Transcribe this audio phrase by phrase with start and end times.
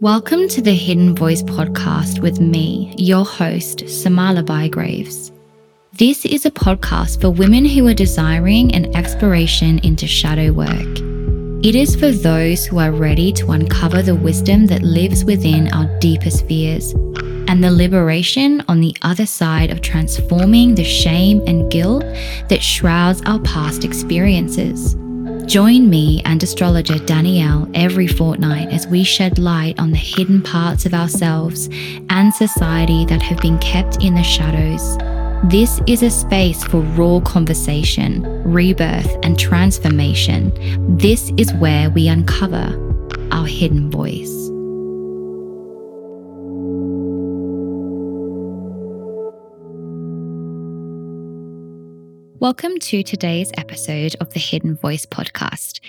[0.00, 5.32] Welcome to the Hidden Voice podcast with me, your host, Samala Bygraves.
[5.92, 11.00] This is a podcast for women who are desiring an exploration into shadow work.
[11.66, 15.86] It is for those who are ready to uncover the wisdom that lives within our
[15.98, 16.92] deepest fears
[17.48, 22.04] and the liberation on the other side of transforming the shame and guilt
[22.48, 24.94] that shrouds our past experiences.
[25.48, 30.84] Join me and astrologer Danielle every fortnight as we shed light on the hidden parts
[30.84, 31.70] of ourselves
[32.10, 34.98] and society that have been kept in the shadows.
[35.50, 40.52] This is a space for raw conversation, rebirth, and transformation.
[40.98, 42.68] This is where we uncover
[43.32, 44.37] our hidden voice.
[52.40, 55.80] Welcome to today's episode of the Hidden Voice podcast.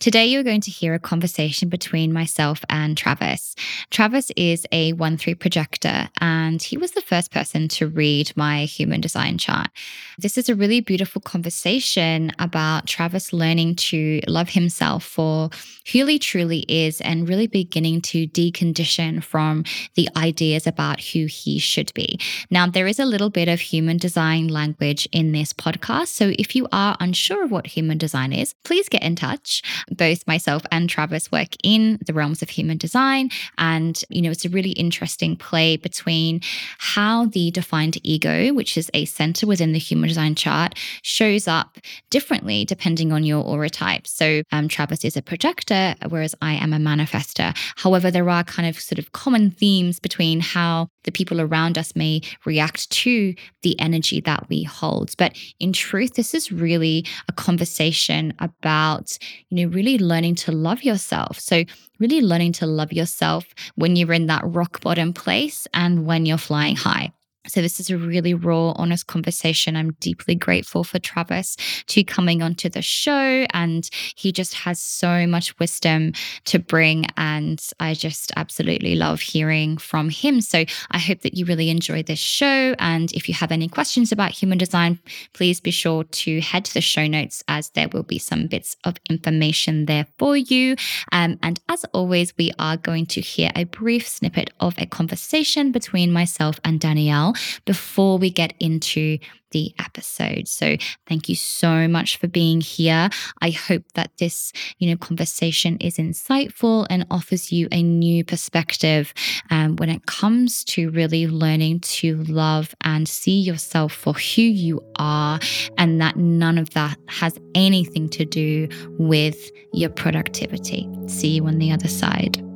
[0.00, 3.54] Today, you're going to hear a conversation between myself and Travis.
[3.90, 8.64] Travis is a 1 3 projector, and he was the first person to read my
[8.64, 9.68] human design chart.
[10.16, 15.50] This is a really beautiful conversation about Travis learning to love himself for
[15.92, 19.64] who he truly is and really beginning to decondition from
[19.96, 22.18] the ideas about who he should be.
[22.50, 26.08] Now, there is a little bit of human design language in this podcast.
[26.08, 30.26] So if you are unsure of what human design is, please get in touch both
[30.26, 33.30] myself and Travis work in the realms of human design.
[33.58, 36.40] And, you know, it's a really interesting play between
[36.78, 41.78] how the defined ego, which is a center within the human design chart, shows up
[42.10, 44.06] differently depending on your aura type.
[44.06, 47.56] So, um, Travis is a projector, whereas I am a manifester.
[47.76, 51.96] However, there are kind of sort of common themes between how the people around us
[51.96, 55.14] may react to the energy that we hold.
[55.16, 59.18] But in truth, this is really a conversation about,
[59.48, 61.40] you know, really learning to love yourself.
[61.40, 61.64] So,
[61.98, 63.44] really learning to love yourself
[63.76, 67.12] when you're in that rock bottom place and when you're flying high.
[67.46, 69.74] So, this is a really raw, honest conversation.
[69.74, 71.56] I'm deeply grateful for Travis
[71.86, 73.46] to coming onto the show.
[73.54, 76.12] And he just has so much wisdom
[76.44, 77.06] to bring.
[77.16, 80.42] And I just absolutely love hearing from him.
[80.42, 82.74] So, I hope that you really enjoy this show.
[82.78, 84.98] And if you have any questions about human design,
[85.32, 88.76] please be sure to head to the show notes as there will be some bits
[88.84, 90.76] of information there for you.
[91.10, 95.72] Um, and as always, we are going to hear a brief snippet of a conversation
[95.72, 97.29] between myself and Danielle
[97.64, 99.18] before we get into
[99.50, 100.46] the episode.
[100.46, 100.76] So
[101.08, 103.10] thank you so much for being here.
[103.40, 109.12] I hope that this, you know, conversation is insightful and offers you a new perspective
[109.50, 114.80] um, when it comes to really learning to love and see yourself for who you
[114.96, 115.40] are,
[115.78, 118.68] and that none of that has anything to do
[118.98, 120.88] with your productivity.
[121.06, 122.49] See you on the other side.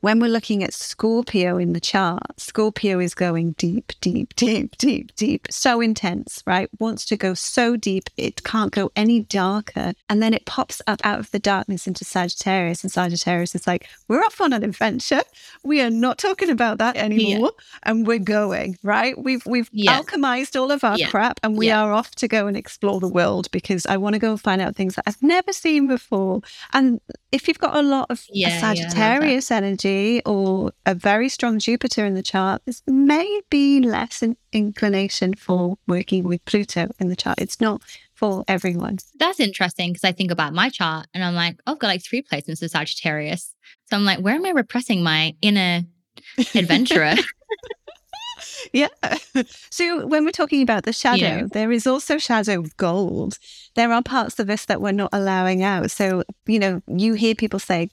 [0.00, 5.14] When we're looking at Scorpio in the chart, Scorpio is going deep, deep, deep, deep,
[5.16, 6.68] deep, so intense, right?
[6.78, 9.92] Wants to go so deep, it can't go any darker.
[10.08, 12.82] And then it pops up out of the darkness into Sagittarius.
[12.82, 15.22] And Sagittarius is like, we're off on an adventure.
[15.64, 17.52] We are not talking about that anymore.
[17.54, 17.78] Yeah.
[17.84, 19.16] And we're going, right?
[19.16, 20.00] We've we've yeah.
[20.00, 21.08] alchemized all of our yeah.
[21.08, 24.18] crap and we are off to go and explore the world because I want to
[24.18, 26.40] go and find out things that I've never seen before.
[26.72, 27.00] And
[27.32, 32.14] if you've got a lot of Sagittarius energy, energy or a very strong Jupiter in
[32.14, 37.38] the chart, there's maybe less an inclination for working with Pluto in the chart.
[37.40, 37.82] It's not
[38.14, 38.98] for everyone.
[39.18, 42.04] That's interesting because I think about my chart and I'm like, oh, I've got like
[42.04, 43.54] three placements of Sagittarius.
[43.86, 45.82] So I'm like, where am I repressing my inner
[46.54, 47.14] adventurer?
[48.72, 48.88] yeah.
[49.70, 51.42] So when we're talking about the shadow, yeah.
[51.52, 53.38] there is also shadow gold.
[53.76, 55.92] There are parts of us that we're not allowing out.
[55.92, 57.88] So, you know, you hear people say,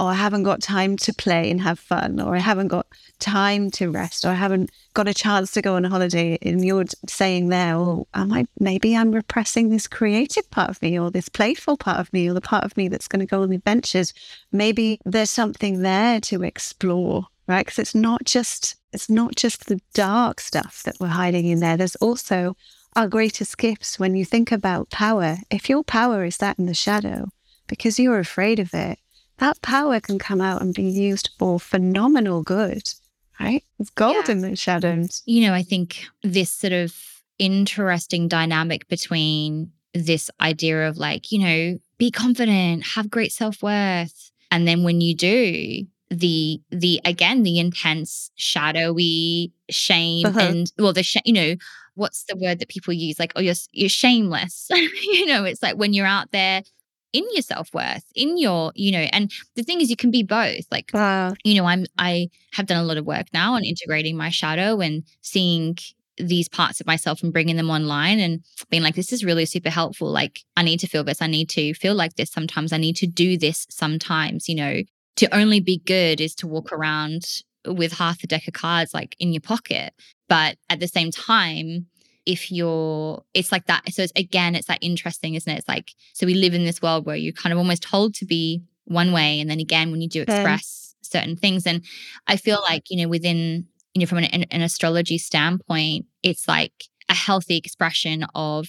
[0.00, 2.86] oh, I haven't got time to play and have fun, or I haven't got
[3.18, 6.38] time to rest, or I haven't got a chance to go on a holiday.
[6.40, 10.98] And you're saying there, oh, am I, maybe I'm repressing this creative part of me,
[10.98, 13.42] or this playful part of me, or the part of me that's going to go
[13.42, 14.14] on adventures.
[14.52, 17.66] Maybe there's something there to explore, right?
[17.66, 21.76] Because it's not just, it's not just the dark stuff that we're hiding in there.
[21.76, 22.56] There's also
[22.96, 25.36] our greatest gifts when you think about power.
[25.50, 27.28] If your power is that in the shadow,
[27.66, 28.98] because you're afraid of it,
[29.40, 32.92] that power can come out and be used for phenomenal good,
[33.40, 33.64] right?
[33.78, 34.32] It's gold yeah.
[34.32, 35.22] in the shadows.
[35.26, 36.94] You know, I think this sort of
[37.38, 44.30] interesting dynamic between this idea of like, you know, be confident, have great self-worth.
[44.50, 50.40] And then when you do, the the again the intense shadowy shame uh-huh.
[50.40, 51.54] and well the sh- you know
[51.94, 55.76] what's the word that people use like oh you're you're shameless you know it's like
[55.76, 56.62] when you're out there
[57.12, 60.64] in your self-worth in your you know and the thing is you can be both
[60.70, 64.16] like uh, you know i'm i have done a lot of work now on integrating
[64.16, 65.76] my shadow and seeing
[66.16, 69.70] these parts of myself and bringing them online and being like this is really super
[69.70, 72.76] helpful like i need to feel this i need to feel like this sometimes i
[72.76, 74.80] need to do this sometimes you know?
[75.16, 79.16] To only be good is to walk around with half a deck of cards like
[79.18, 79.92] in your pocket
[80.28, 81.86] but at the same time
[82.30, 83.82] if you're it's like that.
[83.92, 85.58] So it's again it's like interesting isn't it?
[85.58, 88.26] It's like so we live in this world where you're kind of almost told to
[88.26, 91.84] be one way and then again when you do express certain things and
[92.26, 96.72] i feel like you know within you know from an, an astrology standpoint it's like
[97.08, 98.68] a healthy expression of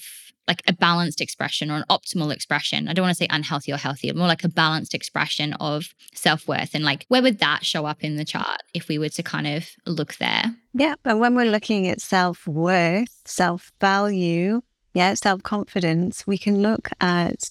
[0.51, 2.89] like a balanced expression or an optimal expression.
[2.89, 6.45] I don't want to say unhealthy or healthy, more like a balanced expression of self
[6.45, 6.75] worth.
[6.75, 9.48] And like, where would that show up in the chart if we were to kind
[9.48, 10.53] of look there?
[10.74, 10.95] Yeah.
[11.03, 14.62] But when we're looking at self worth, self value,
[14.94, 17.50] yeah, self confidence, we can look at,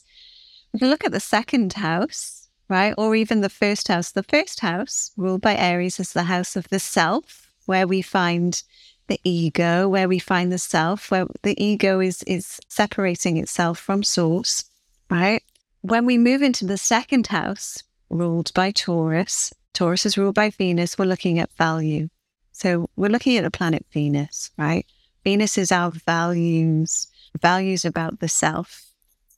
[0.75, 2.93] we can look at the second house, right?
[2.99, 4.13] Or even the first house.
[4.13, 8.63] The first house, ruled by Aries, is the house of the self, where we find
[9.11, 14.03] the ego, where we find the self, where the ego is is separating itself from
[14.03, 14.65] source,
[15.11, 15.43] right?
[15.83, 20.97] When we move into the second house, ruled by Taurus, Taurus is ruled by Venus,
[20.97, 22.09] we're looking at value.
[22.53, 24.87] So we're looking at the planet Venus, right?
[25.25, 27.09] Venus is our values,
[27.41, 28.83] values about the self.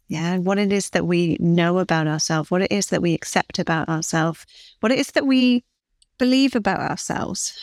[0.09, 3.59] Yeah, what it is that we know about ourselves, what it is that we accept
[3.59, 4.45] about ourselves,
[4.81, 5.65] what it is that we
[6.19, 7.57] believe about ourselves,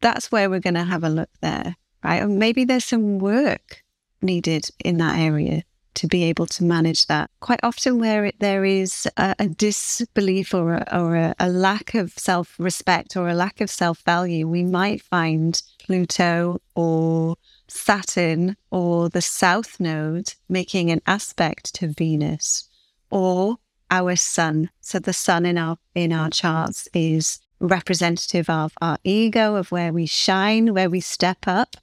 [0.00, 2.22] that's where we're going to have a look there, right?
[2.22, 3.82] And maybe there's some work
[4.22, 5.62] needed in that area
[5.96, 7.30] to be able to manage that.
[7.40, 11.94] Quite often, where it, there is a, a disbelief or, a, or a, a lack
[11.94, 17.36] of self respect or a lack of self value, we might find Pluto or
[17.68, 22.68] Saturn or the South Node making an aspect to Venus
[23.10, 23.56] or
[23.90, 24.70] our Sun.
[24.80, 29.92] So the Sun in our in our charts is representative of our ego, of where
[29.92, 31.76] we shine, where we step up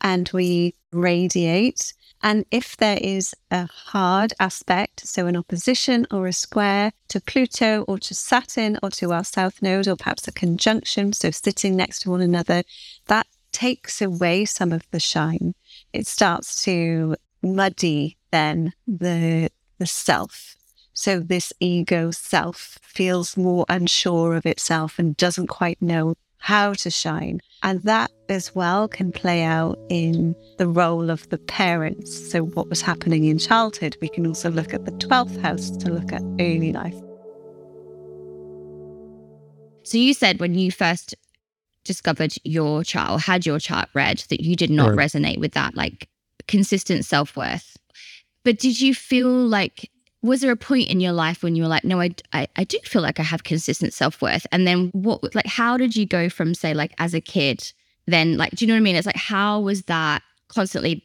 [0.00, 1.92] and we radiate.
[2.22, 7.82] And if there is a hard aspect, so an opposition or a square to Pluto
[7.82, 12.00] or to Saturn or to our south node, or perhaps a conjunction, so sitting next
[12.00, 12.62] to one another,
[13.06, 15.54] that takes away some of the shine.
[15.92, 20.56] It starts to muddy then the the self
[20.96, 26.90] so this ego self feels more unsure of itself and doesn't quite know how to
[26.90, 27.40] shine.
[27.62, 32.30] And that as well can play out in the role of the parents.
[32.30, 35.92] So, what was happening in childhood, we can also look at the 12th house to
[35.92, 36.96] look at early life.
[39.82, 41.14] So, you said when you first
[41.84, 45.10] discovered your chart or had your chart read that you did not right.
[45.10, 46.08] resonate with that, like
[46.48, 47.76] consistent self worth.
[48.44, 49.90] But did you feel like
[50.26, 52.64] was there a point in your life when you were like, no, I, I, I
[52.64, 54.46] do feel like I have consistent self worth?
[54.52, 57.72] And then what, like, how did you go from, say, like as a kid,
[58.06, 58.96] then, like, do you know what I mean?
[58.96, 61.04] It's like, how was that constantly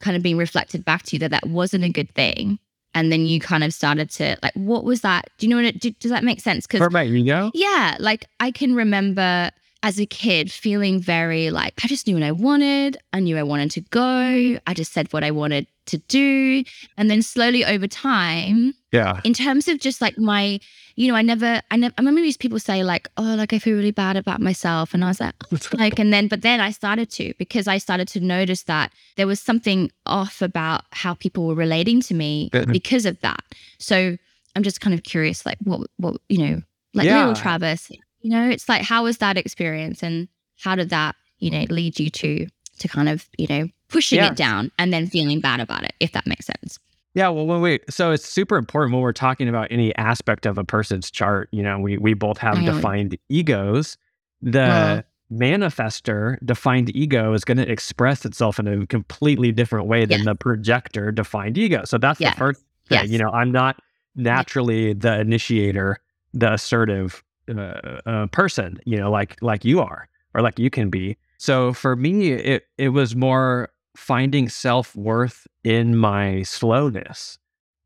[0.00, 2.58] kind of being reflected back to you that that wasn't a good thing?
[2.92, 5.28] And then you kind of started to, like, what was that?
[5.38, 6.66] Do you know what it, do, does that make sense?
[6.66, 7.50] Because, for my ego?
[7.54, 7.96] Yeah.
[8.00, 9.50] Like, I can remember
[9.82, 12.98] as a kid feeling very like I just knew what I wanted.
[13.12, 14.58] I knew I wanted to go.
[14.66, 16.64] I just said what I wanted to do.
[16.96, 19.20] And then slowly over time, yeah.
[19.22, 20.58] In terms of just like my,
[20.96, 23.60] you know, I never, I never, I remember these people say like, oh, like I
[23.60, 24.92] feel really bad about myself.
[24.94, 27.78] And I was like, oh, like, and then, but then I started to, because I
[27.78, 32.50] started to notice that there was something off about how people were relating to me
[32.66, 33.44] because of that.
[33.78, 34.16] So
[34.56, 37.20] I'm just kind of curious, like what, what, you know, like yeah.
[37.20, 41.50] little Travis, you know, it's like, how was that experience and how did that, you
[41.50, 42.46] know, lead you to,
[42.78, 44.30] to kind of, you know, pushing yeah.
[44.30, 46.78] it down and then feeling bad about it, if that makes sense.
[47.14, 50.58] Yeah, well, when we so it's super important when we're talking about any aspect of
[50.58, 51.48] a person's chart.
[51.50, 53.96] You know, we we both have defined egos.
[54.40, 60.04] The uh, manifester defined ego is going to express itself in a completely different way
[60.04, 60.26] than yeah.
[60.26, 61.82] the projector defined ego.
[61.84, 62.30] So that's yeah.
[62.30, 63.00] the first thing.
[63.00, 63.08] Yes.
[63.08, 63.82] You know, I'm not
[64.14, 65.96] naturally the initiator,
[66.32, 67.24] the assertive
[67.58, 71.16] uh, uh, person, you know, like like you are or like you can be.
[71.38, 77.38] So for me, it it was more finding self worth in my slowness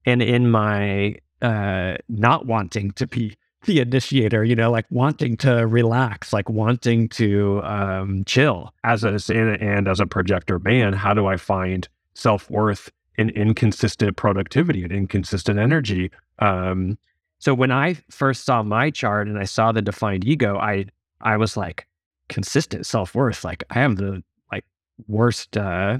[0.07, 5.67] and in my uh, not wanting to be the initiator, you know, like wanting to
[5.67, 8.75] relax, like wanting to um, chill.
[8.85, 14.17] As a and as a projector man, how do I find self worth in inconsistent
[14.17, 16.11] productivity and inconsistent energy?
[16.41, 16.99] Um,
[17.45, 20.87] so when I first saw my chart and I saw the defined ego, I
[21.21, 21.87] I was like
[22.31, 23.45] consistent self worth.
[23.45, 24.65] Like I have the like
[25.09, 25.99] worst uh,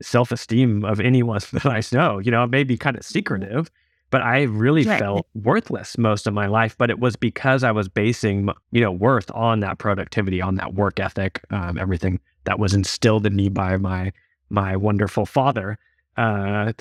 [0.00, 2.20] self esteem of anyone that I know.
[2.20, 3.70] You know, it may be kind of secretive,
[4.08, 4.98] but I really right.
[4.98, 6.74] felt worthless most of my life.
[6.78, 10.72] But it was because I was basing, you know, worth on that productivity, on that
[10.72, 14.10] work ethic, um, everything that was instilled in me by my
[14.48, 15.76] my wonderful father.
[16.16, 16.72] Uh,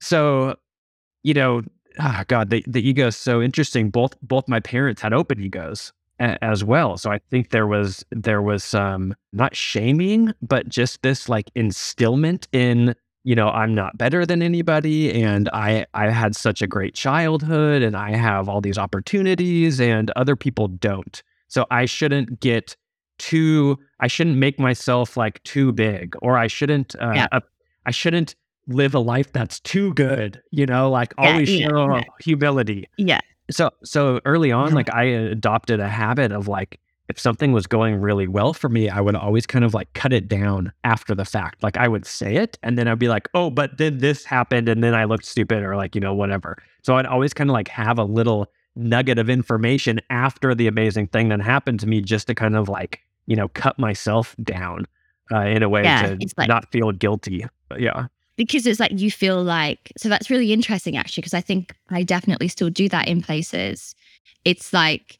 [0.00, 0.56] so,
[1.22, 1.60] you know,
[1.98, 3.90] oh God, the the ego is so interesting.
[3.90, 8.04] Both both my parents had open egos a, as well, so I think there was
[8.10, 12.94] there was some not shaming, but just this like instillment in
[13.24, 17.82] you know i'm not better than anybody and i i had such a great childhood
[17.82, 22.76] and i have all these opportunities and other people don't so i shouldn't get
[23.18, 27.26] too i shouldn't make myself like too big or i shouldn't uh, yeah.
[27.32, 27.40] uh,
[27.84, 28.34] i shouldn't
[28.66, 33.20] live a life that's too good you know like yeah, always yeah, show humility yeah
[33.50, 36.78] so so early on like i adopted a habit of like
[37.10, 40.12] if something was going really well for me, I would always kind of like cut
[40.12, 41.60] it down after the fact.
[41.60, 44.68] Like I would say it and then I'd be like, oh, but then this happened
[44.68, 46.56] and then I looked stupid or like, you know, whatever.
[46.84, 51.08] So I'd always kind of like have a little nugget of information after the amazing
[51.08, 54.86] thing that happened to me just to kind of like, you know, cut myself down
[55.32, 57.44] uh, in a way yeah, to like, not feel guilty.
[57.68, 58.06] But yeah.
[58.40, 62.02] Because it's like you feel like, so that's really interesting actually, because I think I
[62.02, 63.94] definitely still do that in places.
[64.46, 65.18] It's like,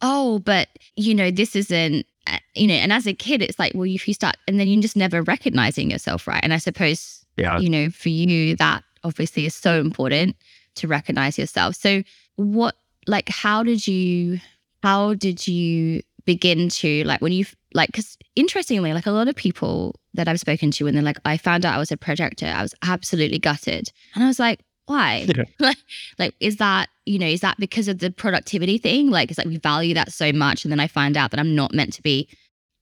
[0.00, 3.72] oh, but you know, this isn't, uh, you know, and as a kid, it's like,
[3.74, 6.42] well, if you start, and then you're just never recognizing yourself, right?
[6.42, 7.58] And I suppose, yeah.
[7.58, 10.34] you know, for you, that obviously is so important
[10.76, 11.76] to recognize yourself.
[11.76, 12.02] So,
[12.36, 12.76] what,
[13.06, 14.40] like, how did you,
[14.82, 19.36] how did you begin to, like, when you, like, because interestingly, like, a lot of
[19.36, 22.46] people that I've spoken to, when they're like, I found out I was a projector,
[22.46, 23.88] I was absolutely gutted.
[24.14, 25.26] And I was like, why?
[25.60, 25.72] Yeah.
[26.18, 29.10] like, is that, you know, is that because of the productivity thing?
[29.10, 30.64] Like, it's like we value that so much.
[30.64, 32.28] And then I find out that I'm not meant to be.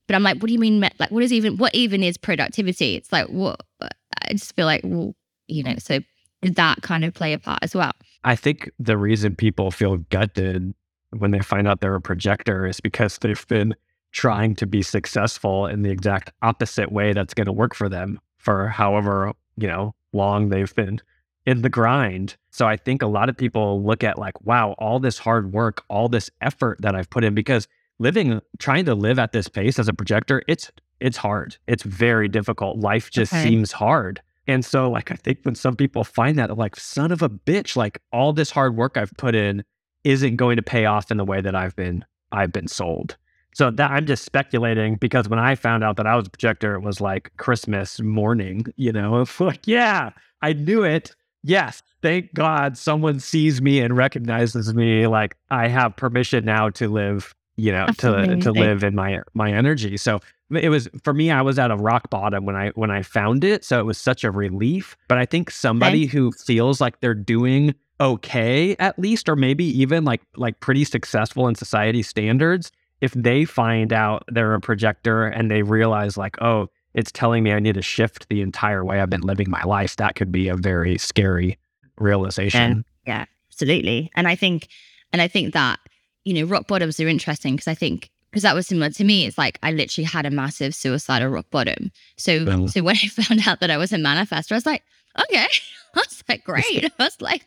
[0.07, 0.79] But I'm like, what do you mean?
[0.79, 2.95] Like, what is even, what even is productivity?
[2.95, 3.61] It's like, what?
[3.81, 5.15] I just feel like, well,
[5.47, 5.99] you know, so
[6.41, 7.91] did that kind of play a part as well?
[8.23, 10.73] I think the reason people feel gutted
[11.11, 13.75] when they find out they're a projector is because they've been
[14.11, 18.19] trying to be successful in the exact opposite way that's going to work for them
[18.37, 20.99] for however, you know, long they've been
[21.45, 22.35] in the grind.
[22.51, 25.83] So I think a lot of people look at like, wow, all this hard work,
[25.89, 27.67] all this effort that I've put in because
[27.99, 31.57] living trying to live at this pace as a projector, it's it's hard.
[31.67, 32.77] It's very difficult.
[32.77, 33.43] Life just okay.
[33.43, 34.21] seems hard.
[34.47, 37.75] And so like I think when some people find that like son of a bitch,
[37.75, 39.63] like all this hard work I've put in
[40.03, 43.17] isn't going to pay off in the way that I've been I've been sold.
[43.53, 46.75] So that I'm just speculating because when I found out that I was a projector,
[46.75, 52.77] it was like Christmas morning, you know, like, yeah, I knew it yes, thank God
[52.77, 55.07] someone sees me and recognizes me.
[55.07, 59.51] Like I have permission now to live, you know, to to live in my my
[59.51, 59.97] energy.
[59.97, 60.19] So
[60.51, 61.31] it was for me.
[61.31, 63.63] I was at a rock bottom when I when I found it.
[63.63, 64.97] So it was such a relief.
[65.07, 70.03] But I think somebody who feels like they're doing okay at least, or maybe even
[70.03, 75.49] like like pretty successful in society standards, if they find out they're a projector and
[75.49, 79.09] they realize like, oh it's telling me I need to shift the entire way I've
[79.09, 81.57] been living my life, that could be a very scary
[81.97, 82.61] realization.
[82.61, 84.11] And, yeah, absolutely.
[84.15, 84.67] And I think,
[85.13, 85.79] and I think that,
[86.25, 89.25] you know, rock bottoms are interesting because I think, because that was similar to me.
[89.25, 91.91] It's like I literally had a massive suicidal rock bottom.
[92.17, 94.83] So, so when I found out that I was a manifestor, I was like,
[95.19, 95.47] okay,
[95.93, 96.85] that's like great.
[96.99, 97.45] I was like,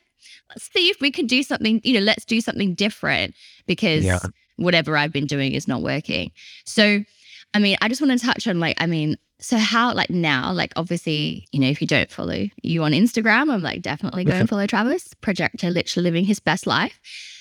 [0.50, 3.34] let's see if we can do something, you know, let's do something different
[3.66, 4.20] because yeah.
[4.56, 6.32] Whatever I've been doing is not working.
[6.64, 7.04] So,
[7.54, 10.52] I mean, I just want to touch on like, I mean, so how like now,
[10.52, 14.32] like obviously, you know, if you don't follow you on Instagram, I'm like definitely go
[14.32, 16.98] and follow Travis, projector literally living his best life.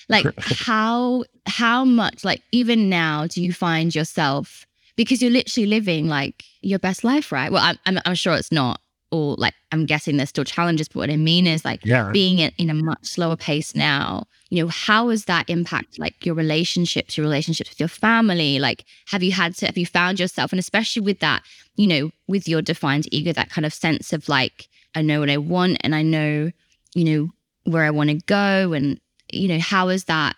[0.08, 4.66] Like how how much like even now do you find yourself
[4.96, 7.50] because you're literally living like your best life, right?
[7.50, 8.80] Well, I'm I'm, I'm sure it's not
[9.14, 12.10] all like I'm guessing there's still challenges, but what I mean is like yeah.
[12.10, 14.26] being in, in a much slower pace now.
[14.50, 18.58] You know, how has that impact like your relationships, your relationships with your family?
[18.58, 21.42] Like, have you had to have you found yourself, and especially with that,
[21.76, 25.30] you know, with your defined ego, that kind of sense of like I know what
[25.30, 26.50] I want and I know,
[26.94, 27.30] you know,
[27.64, 29.00] where I want to go, and
[29.32, 30.34] you know, how is that?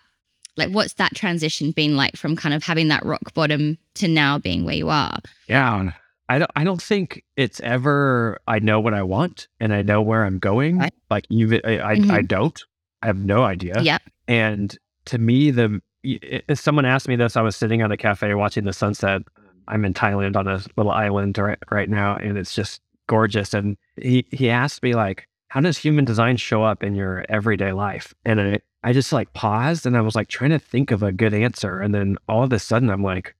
[0.55, 4.37] Like, what's that transition been like from kind of having that rock bottom to now
[4.37, 5.17] being where you are?
[5.47, 5.91] Yeah,
[6.29, 10.01] I don't I don't think it's ever I know what I want and I know
[10.01, 10.79] where I'm going.
[10.79, 10.93] Right.
[11.09, 12.11] Like you I I, mm-hmm.
[12.11, 12.61] I, don't.
[13.01, 13.81] I have no idea.
[13.81, 13.99] Yeah.
[14.27, 18.33] And to me the if someone asked me this, I was sitting at a cafe
[18.33, 19.21] watching the sunset.
[19.67, 23.77] I'm in Thailand on a little island right, right now and it's just gorgeous and
[23.95, 28.13] he he asked me like how does human design show up in your everyday life?
[28.25, 31.11] And I, I just like paused and I was like trying to think of a
[31.11, 31.79] good answer.
[31.79, 33.33] And then all of a sudden I'm like,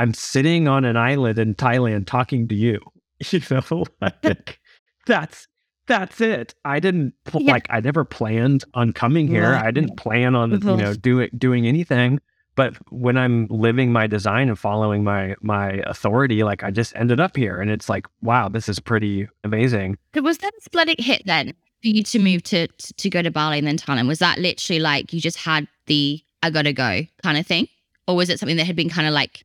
[0.00, 2.80] I'm sitting on an island in Thailand talking to you.
[3.30, 4.58] You know, like
[5.06, 5.46] that's
[5.86, 6.54] that's it.
[6.64, 7.52] I didn't yeah.
[7.52, 9.54] like I never planned on coming here.
[9.54, 12.20] I didn't plan on you know doing doing anything.
[12.54, 17.20] But when I'm living my design and following my my authority, like I just ended
[17.20, 19.98] up here, and it's like, wow, this is pretty amazing.
[20.14, 21.52] So was that a splenic hit then
[21.82, 24.08] for you to move to to go to Bali and then Thailand?
[24.08, 27.68] Was that literally like you just had the I gotta go kind of thing,
[28.08, 29.44] or was it something that had been kind of like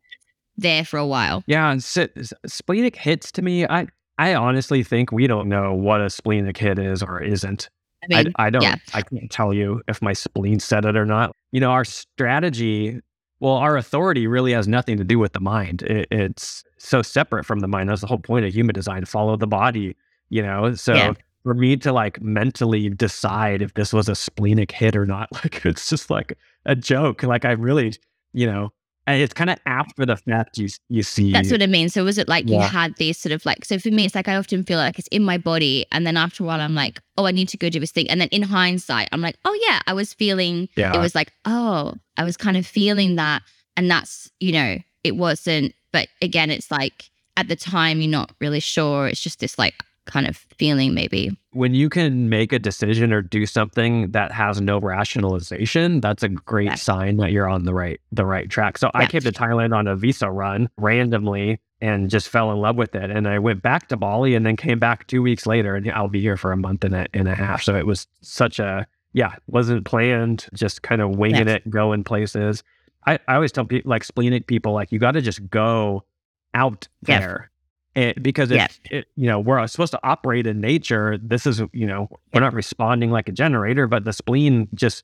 [0.57, 1.43] there for a while?
[1.47, 6.57] Yeah, splenic hits to me, I I honestly think we don't know what a splenic
[6.57, 7.69] hit is or isn't.
[8.03, 8.61] I, mean, I, I don't.
[8.61, 8.75] Yeah.
[8.93, 11.31] I can't tell you if my spleen said it or not.
[11.51, 12.99] You know, our strategy,
[13.39, 15.81] well, our authority really has nothing to do with the mind.
[15.83, 17.89] It, it's so separate from the mind.
[17.89, 19.95] That's the whole point of human design: follow the body.
[20.29, 21.13] You know, so yeah.
[21.43, 25.65] for me to like mentally decide if this was a splenic hit or not, like
[25.65, 27.23] it's just like a joke.
[27.23, 27.93] Like I really,
[28.33, 28.71] you know,
[29.07, 31.31] and it's kind of after the fact you you see.
[31.31, 31.89] That's what I mean.
[31.89, 32.61] So was it like yeah.
[32.61, 33.65] you had this sort of like?
[33.65, 36.17] So for me, it's like I often feel like it's in my body, and then
[36.17, 38.29] after a while, I'm like, oh, I need to go do this thing, and then
[38.29, 40.69] in hindsight, I'm like, oh yeah, I was feeling.
[40.75, 40.95] Yeah.
[40.95, 43.43] It was like, oh, I was kind of feeling that,
[43.77, 45.73] and that's you know, it wasn't.
[45.91, 49.07] But again, it's like at the time, you're not really sure.
[49.07, 51.37] It's just this like kind of feeling maybe.
[51.51, 56.29] When you can make a decision or do something that has no rationalization that's a
[56.29, 56.75] great yeah.
[56.75, 58.77] sign that you're on the right the right track.
[58.77, 59.01] So yeah.
[59.01, 62.95] i came to thailand on a visa run randomly and just fell in love with
[62.95, 63.09] it.
[63.09, 66.07] And i went back to bali and then came back two weeks later and i'll
[66.07, 67.63] be here for a month and a, and a half.
[67.63, 72.63] So it was such a yeah wasn't planned just kind of winging it going places.
[73.07, 76.03] I, I always tell people like splenic people like you got to just go
[76.55, 77.51] out there
[77.95, 81.87] it, because if it, you know we're supposed to operate in nature, this is you
[81.87, 85.03] know we're not responding like a generator, but the spleen just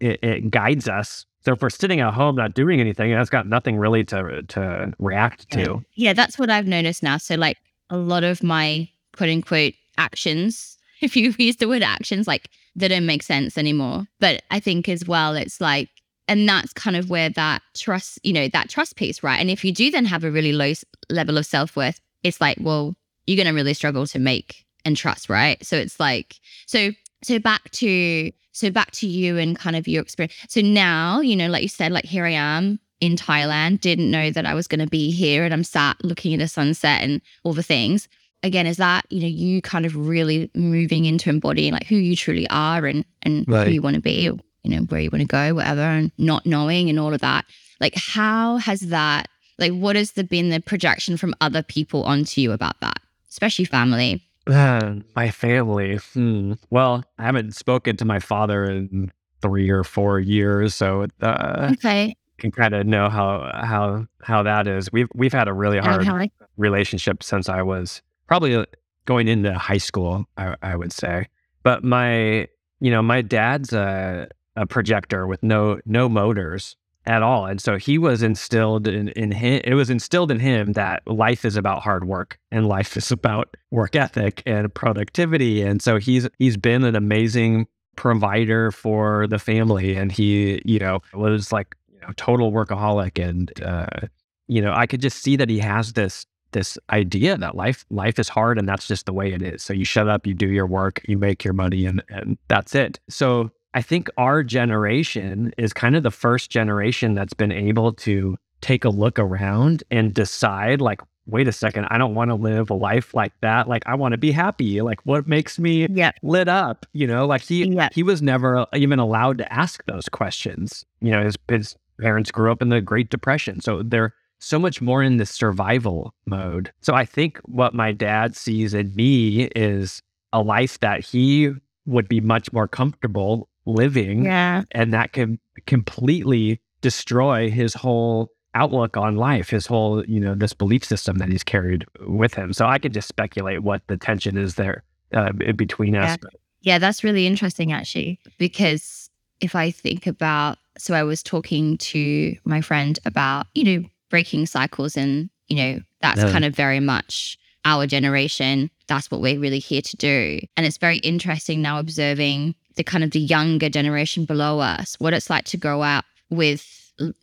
[0.00, 1.26] it, it guides us.
[1.44, 4.92] So if we're sitting at home not doing anything, it's got nothing really to to
[4.98, 5.84] react to.
[5.94, 7.16] Yeah, that's what I've noticed now.
[7.16, 7.58] So like
[7.90, 12.86] a lot of my quote unquote actions, if you use the word actions, like they
[12.86, 14.06] don't make sense anymore.
[14.20, 15.88] But I think as well, it's like
[16.28, 19.64] and that's kind of where that trust you know that trust piece right and if
[19.64, 20.72] you do then have a really low
[21.08, 22.94] level of self-worth it's like, well,
[23.26, 25.64] you're going to really struggle to make and trust, right?
[25.64, 26.90] So it's like, so,
[27.22, 30.34] so back to, so back to you and kind of your experience.
[30.48, 34.30] So now, you know, like you said, like here I am in Thailand, didn't know
[34.30, 37.20] that I was going to be here and I'm sat looking at the sunset and
[37.44, 38.08] all the things.
[38.42, 42.16] Again, is that, you know, you kind of really moving into embodying like who you
[42.16, 43.66] truly are and, and right.
[43.66, 46.12] who you want to be, or, you know, where you want to go, whatever, and
[46.18, 47.44] not knowing and all of that.
[47.80, 49.28] Like, how has that
[49.58, 53.64] like, what has the, been the projection from other people onto you about that, especially
[53.64, 54.22] family?
[54.46, 55.96] Uh, my family.
[55.96, 56.54] Hmm.
[56.70, 62.16] Well, I haven't spoken to my father in three or four years, so uh, okay,
[62.38, 64.90] can kind of know how how how that is.
[64.90, 68.64] We've we've had a really hard relationship since I was probably uh,
[69.04, 70.26] going into high school.
[70.36, 71.28] I, I would say,
[71.62, 72.48] but my
[72.80, 76.76] you know my dad's a, a projector with no no motors,
[77.08, 77.46] at all.
[77.46, 81.44] And so he was instilled in, in him, it was instilled in him that life
[81.44, 85.62] is about hard work and life is about work ethic and productivity.
[85.62, 87.66] And so he's he's been an amazing
[87.96, 89.96] provider for the family.
[89.96, 93.18] And he, you know, was like, you know, total workaholic.
[93.26, 94.06] And uh,
[94.46, 98.18] you know, I could just see that he has this this idea that life life
[98.18, 99.62] is hard and that's just the way it is.
[99.62, 102.74] So you shut up, you do your work, you make your money and and that's
[102.74, 103.00] it.
[103.08, 108.36] So I think our generation is kind of the first generation that's been able to
[108.60, 112.70] take a look around and decide, like, wait a second, I don't want to live
[112.70, 113.68] a life like that.
[113.68, 114.80] Like, I want to be happy.
[114.80, 116.12] Like, what makes me yeah.
[116.22, 116.86] lit up?
[116.92, 117.88] You know, like he yeah.
[117.92, 120.84] he was never even allowed to ask those questions.
[121.00, 124.80] You know, his his parents grew up in the Great Depression, so they're so much
[124.80, 126.72] more in the survival mode.
[126.80, 130.00] So I think what my dad sees in me is
[130.32, 131.52] a life that he
[131.86, 134.24] would be much more comfortable living.
[134.24, 134.62] Yeah.
[134.72, 140.54] And that can completely destroy his whole outlook on life, his whole, you know, this
[140.54, 142.52] belief system that he's carried with him.
[142.52, 146.18] So I could just speculate what the tension is there uh, between us.
[146.22, 146.28] Yeah.
[146.62, 152.34] yeah, that's really interesting, actually, because if I think about, so I was talking to
[152.44, 157.38] my friend about, you know, breaking cycles and, you know, that's kind of very much
[157.64, 158.70] our generation.
[158.86, 160.40] That's what we're really here to do.
[160.56, 165.12] And it's very interesting now observing the kind of the younger generation below us, what
[165.12, 166.78] it's like to grow up with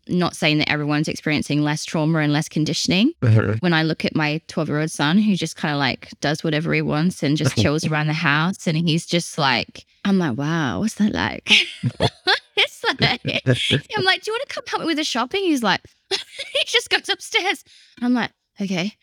[0.07, 3.11] not saying that everyone's experiencing less trauma and less conditioning.
[3.25, 3.55] Uh-huh.
[3.59, 6.43] When I look at my 12 year old son, who just kind of like does
[6.43, 10.37] whatever he wants and just chills around the house, and he's just like, I'm like,
[10.37, 11.49] wow, what's that like?
[12.55, 15.43] it's like, I'm like, do you want to come help me with the shopping?
[15.43, 17.63] He's like, he just goes upstairs.
[18.01, 18.93] I'm like, okay.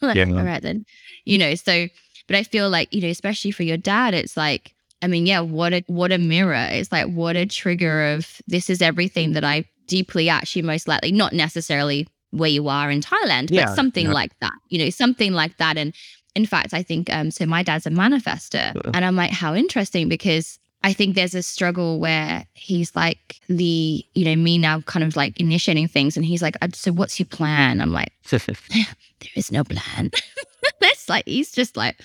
[0.00, 0.24] like, yeah.
[0.24, 0.84] All right then.
[1.24, 1.86] You know, so
[2.26, 5.40] But I feel like, you know, especially for your dad, it's like, I mean, yeah,
[5.40, 6.68] what a what a mirror.
[6.70, 11.12] It's like what a trigger of this is everything that I deeply actually most likely,
[11.12, 14.12] not necessarily where you are in Thailand, yeah, but something yeah.
[14.12, 15.76] like that, you know, something like that.
[15.76, 15.94] And
[16.34, 18.78] in fact, I think um, so my dad's a manifester.
[18.94, 24.04] And I'm like, how interesting because I think there's a struggle where he's like the,
[24.14, 26.16] you know, me now kind of like initiating things.
[26.16, 27.80] And he's like, uh, so what's your plan?
[27.80, 30.10] I'm like, there is no plan.
[30.82, 31.98] it's like, he's just like,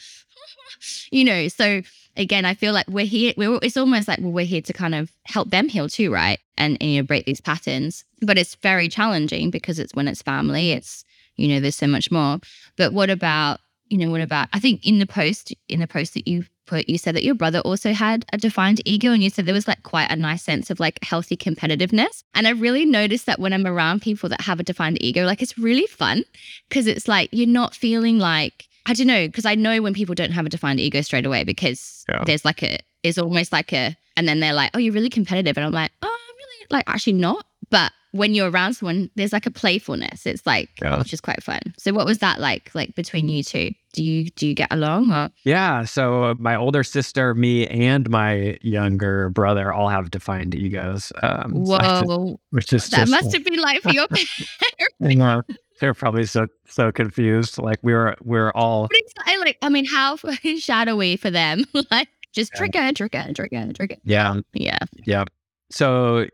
[1.12, 1.82] you know, so
[2.18, 3.34] again, I feel like we're here.
[3.38, 6.40] We're, it's almost like well, we're here to kind of help them heal too, right?
[6.58, 8.04] And, and you know, break these patterns.
[8.22, 10.72] But it's very challenging because it's when it's family.
[10.72, 11.04] It's
[11.38, 12.40] you know, there's so much more.
[12.78, 13.60] But what about
[13.92, 14.48] you know, what about?
[14.54, 17.36] I think in the post, in the post that you put, you said that your
[17.36, 20.44] brother also had a defined ego, and you said there was like quite a nice
[20.44, 22.24] sense of like healthy competitiveness.
[22.34, 25.42] And I really noticed that when I'm around people that have a defined ego, like
[25.42, 26.24] it's really fun
[26.70, 30.16] because it's like you're not feeling like I don't know, because I know when people
[30.16, 32.24] don't have a defined ego straight away because yeah.
[32.26, 35.58] there's like a, it's almost like a, and then they're like, oh, you're really competitive.
[35.58, 37.46] And I'm like, oh, I'm really, like, actually not.
[37.70, 40.26] But when you're around someone, there's like a playfulness.
[40.26, 40.98] It's like, yeah.
[40.98, 41.62] which is quite fun.
[41.78, 43.72] So what was that like, like between you two?
[43.94, 45.30] Do you, do you get along or?
[45.44, 45.86] Yeah.
[45.86, 51.14] So uh, my older sister, me and my younger brother all have defined egos.
[51.24, 52.02] Um, Whoa.
[52.06, 54.96] So which is that must have been like for your parents.
[55.82, 57.58] They're probably so so confused.
[57.58, 58.88] Like we were we are all
[59.26, 60.16] I like I mean how
[60.60, 61.66] shadowy for them.
[61.92, 63.96] like just trigger, trigger, trigger, trigger.
[64.04, 64.42] Yeah.
[64.54, 64.78] Yeah.
[65.06, 65.26] Yeah.
[65.72, 66.28] So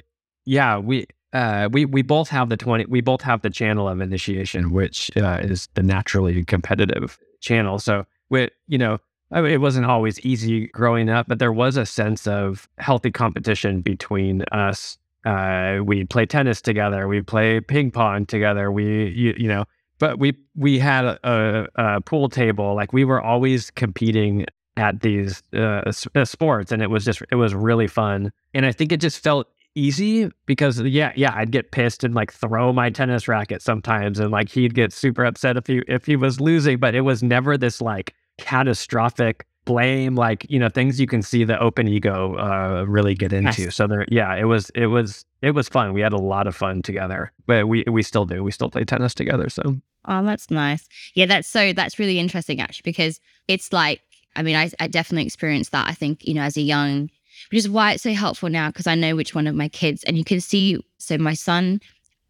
[0.43, 4.01] yeah, we uh we we both have the 20 we both have the channel of
[4.01, 7.79] initiation which uh, is the naturally competitive channel.
[7.79, 8.99] So with you know
[9.31, 13.11] I mean, it wasn't always easy growing up, but there was a sense of healthy
[13.11, 17.07] competition between us uh, we play tennis together.
[17.07, 18.71] We play ping pong together.
[18.71, 19.65] We, you, you know,
[19.99, 22.75] but we we had a, a, pool table.
[22.75, 27.35] Like we were always competing at these uh, uh, sports, and it was just it
[27.35, 28.31] was really fun.
[28.53, 32.31] And I think it just felt easy because yeah, yeah, I'd get pissed and like
[32.31, 36.15] throw my tennis racket sometimes, and like he'd get super upset if he if he
[36.15, 36.77] was losing.
[36.77, 41.43] But it was never this like catastrophic blame, like you know things you can see
[41.43, 43.63] the open ego uh, really get into.
[43.63, 43.75] Yes.
[43.75, 45.93] So there, yeah, it was it was it was fun.
[45.93, 48.43] We had a lot of fun together, but we we still do.
[48.43, 49.49] We still play tennis together.
[49.49, 50.87] So oh, that's nice.
[51.13, 54.01] Yeah, that's so that's really interesting actually because it's like
[54.35, 55.87] I mean I, I definitely experienced that.
[55.87, 57.11] I think you know as a young,
[57.51, 60.03] which is why it's so helpful now because I know which one of my kids
[60.05, 60.83] and you can see.
[60.97, 61.81] So my son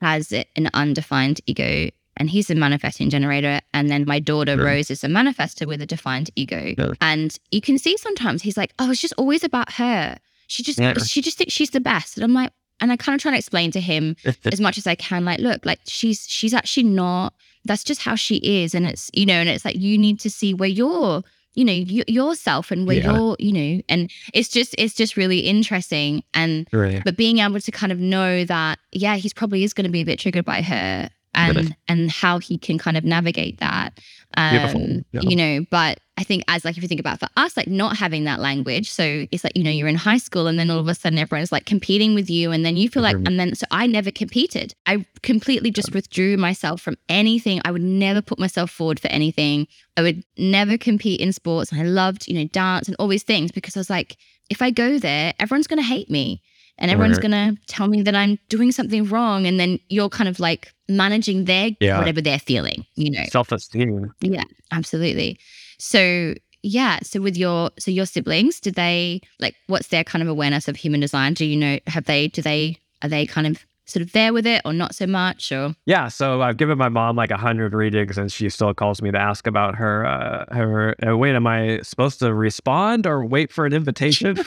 [0.02, 3.62] has an undefined ego and he's a manifesting generator.
[3.74, 4.66] And then my daughter sure.
[4.66, 6.74] Rose is a manifester with a defined ego.
[7.02, 10.18] And you can see sometimes he's like, "Oh, it's just always about her.
[10.48, 10.94] She just yeah.
[10.96, 13.38] she just thinks she's the best." And I'm like, and I kind of try to
[13.38, 17.34] explain to him as much as I can, like, look, like she's she's actually not.
[17.66, 20.30] That's just how she is, and it's you know, and it's like you need to
[20.30, 21.24] see where you're
[21.58, 23.12] you know y- yourself and where yeah.
[23.12, 27.02] you're you know and it's just it's just really interesting and right.
[27.04, 30.02] but being able to kind of know that yeah he's probably is going to be
[30.02, 34.00] a bit triggered by her and and how he can kind of navigate that.
[34.36, 35.22] Um, yeah.
[35.22, 37.96] You know, but I think as like if you think about for us, like not
[37.96, 40.80] having that language, so it's like you know you're in high school and then all
[40.80, 43.56] of a sudden everyone's like competing with you, and then you feel like, and then
[43.56, 44.74] so I never competed.
[44.86, 47.62] I completely just withdrew myself from anything.
[47.66, 49.68] I would never put myself forward for anything.
[49.96, 51.72] I would never compete in sports.
[51.72, 54.18] I loved you know dance and all these things because I was like,
[54.50, 56.42] if I go there, everyone's gonna hate me
[56.78, 57.32] and everyone's right.
[57.32, 59.46] going to tell me that I'm doing something wrong.
[59.46, 61.98] And then you're kind of like managing their yeah.
[61.98, 63.26] whatever they're feeling, you know.
[63.30, 64.14] Self esteem.
[64.22, 65.40] Yeah, absolutely.
[65.80, 67.00] So yeah.
[67.04, 70.76] So with your so your siblings, did they like what's their kind of awareness of
[70.76, 71.34] human design?
[71.34, 74.46] Do you know have they do they are they kind of sort of there with
[74.46, 75.76] it or not so much or?
[75.86, 79.12] Yeah so i've given my mom like a hundred readings and she still calls me
[79.12, 83.52] to ask about her uh her uh, wait am i supposed to respond or wait
[83.52, 84.36] for an invitation?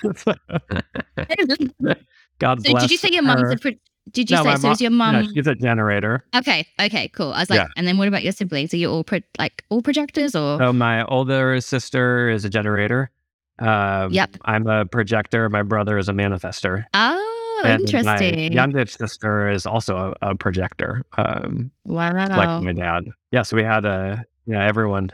[2.39, 3.73] God so bless did you say your mom's a pro-
[4.13, 6.25] did you no, say so mom, is your mom she's a generator.
[6.35, 7.33] Okay okay cool.
[7.33, 7.69] I was like yeah.
[7.77, 8.73] and then what about your siblings?
[8.75, 10.59] Are you all pro- like all projectors or?
[10.59, 13.11] So my older sister is a generator.
[13.59, 14.37] Um, yep.
[14.47, 16.87] I'm a projector my brother is a manifester.
[16.95, 17.30] Oh
[17.65, 18.37] and interesting.
[18.37, 21.05] My youngest sister is also a, a projector.
[21.17, 22.13] Um, wow.
[22.13, 23.05] Like my dad.
[23.31, 25.11] Yeah, so we had a, yeah, everyone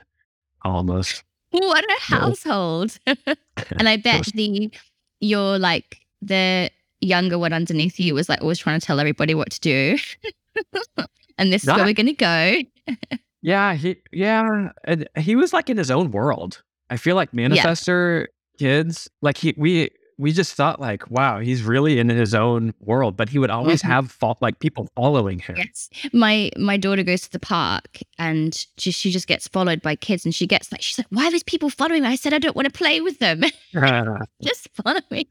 [0.62, 1.24] almost.
[1.50, 2.98] What a household.
[3.06, 4.70] and I bet the,
[5.20, 9.50] you're like the younger one underneath you was like always trying to tell everybody what
[9.50, 9.98] to do.
[11.38, 12.62] and this is Not, where we're going to go.
[13.42, 13.74] yeah.
[13.74, 14.70] He, yeah.
[14.84, 16.62] And he was like in his own world.
[16.90, 18.26] I feel like manifester
[18.58, 18.58] yeah.
[18.58, 23.16] kids, like he, we, we just thought like, wow, he's really in his own world,
[23.16, 23.92] but he would always mm-hmm.
[23.92, 25.56] have fault like people following him.
[25.56, 25.90] Yes.
[26.12, 30.24] My my daughter goes to the park and she, she just gets followed by kids
[30.24, 32.08] and she gets like she's like, why are these people following me?
[32.08, 33.42] I said I don't want to play with them.
[34.42, 35.28] just follow me.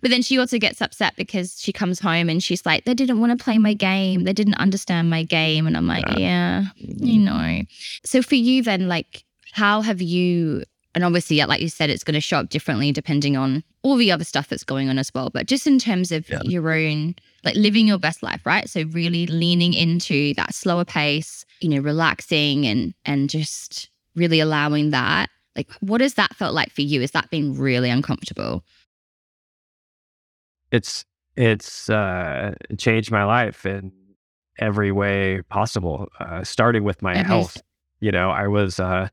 [0.00, 3.20] but then she also gets upset because she comes home and she's like, they didn't
[3.20, 4.24] want to play my game.
[4.24, 5.66] They didn't understand my game.
[5.66, 7.62] And I'm like, yeah, you know.
[8.04, 10.62] So for you then, like, how have you
[10.94, 13.96] and obviously, yeah, like you said, it's going to show up differently depending on all
[13.96, 15.30] the other stuff that's going on as well.
[15.30, 16.40] But just in terms of yeah.
[16.44, 18.68] your own, like living your best life, right?
[18.68, 24.90] So really leaning into that slower pace, you know, relaxing and and just really allowing
[24.90, 25.30] that.
[25.56, 27.02] Like, what has that felt like for you?
[27.02, 28.64] Is that been really uncomfortable?
[30.72, 31.04] It's
[31.36, 33.92] it's uh, changed my life in
[34.58, 36.08] every way possible.
[36.18, 37.62] Uh, starting with my health.
[38.00, 38.80] You know, I was.
[38.80, 39.08] Uh,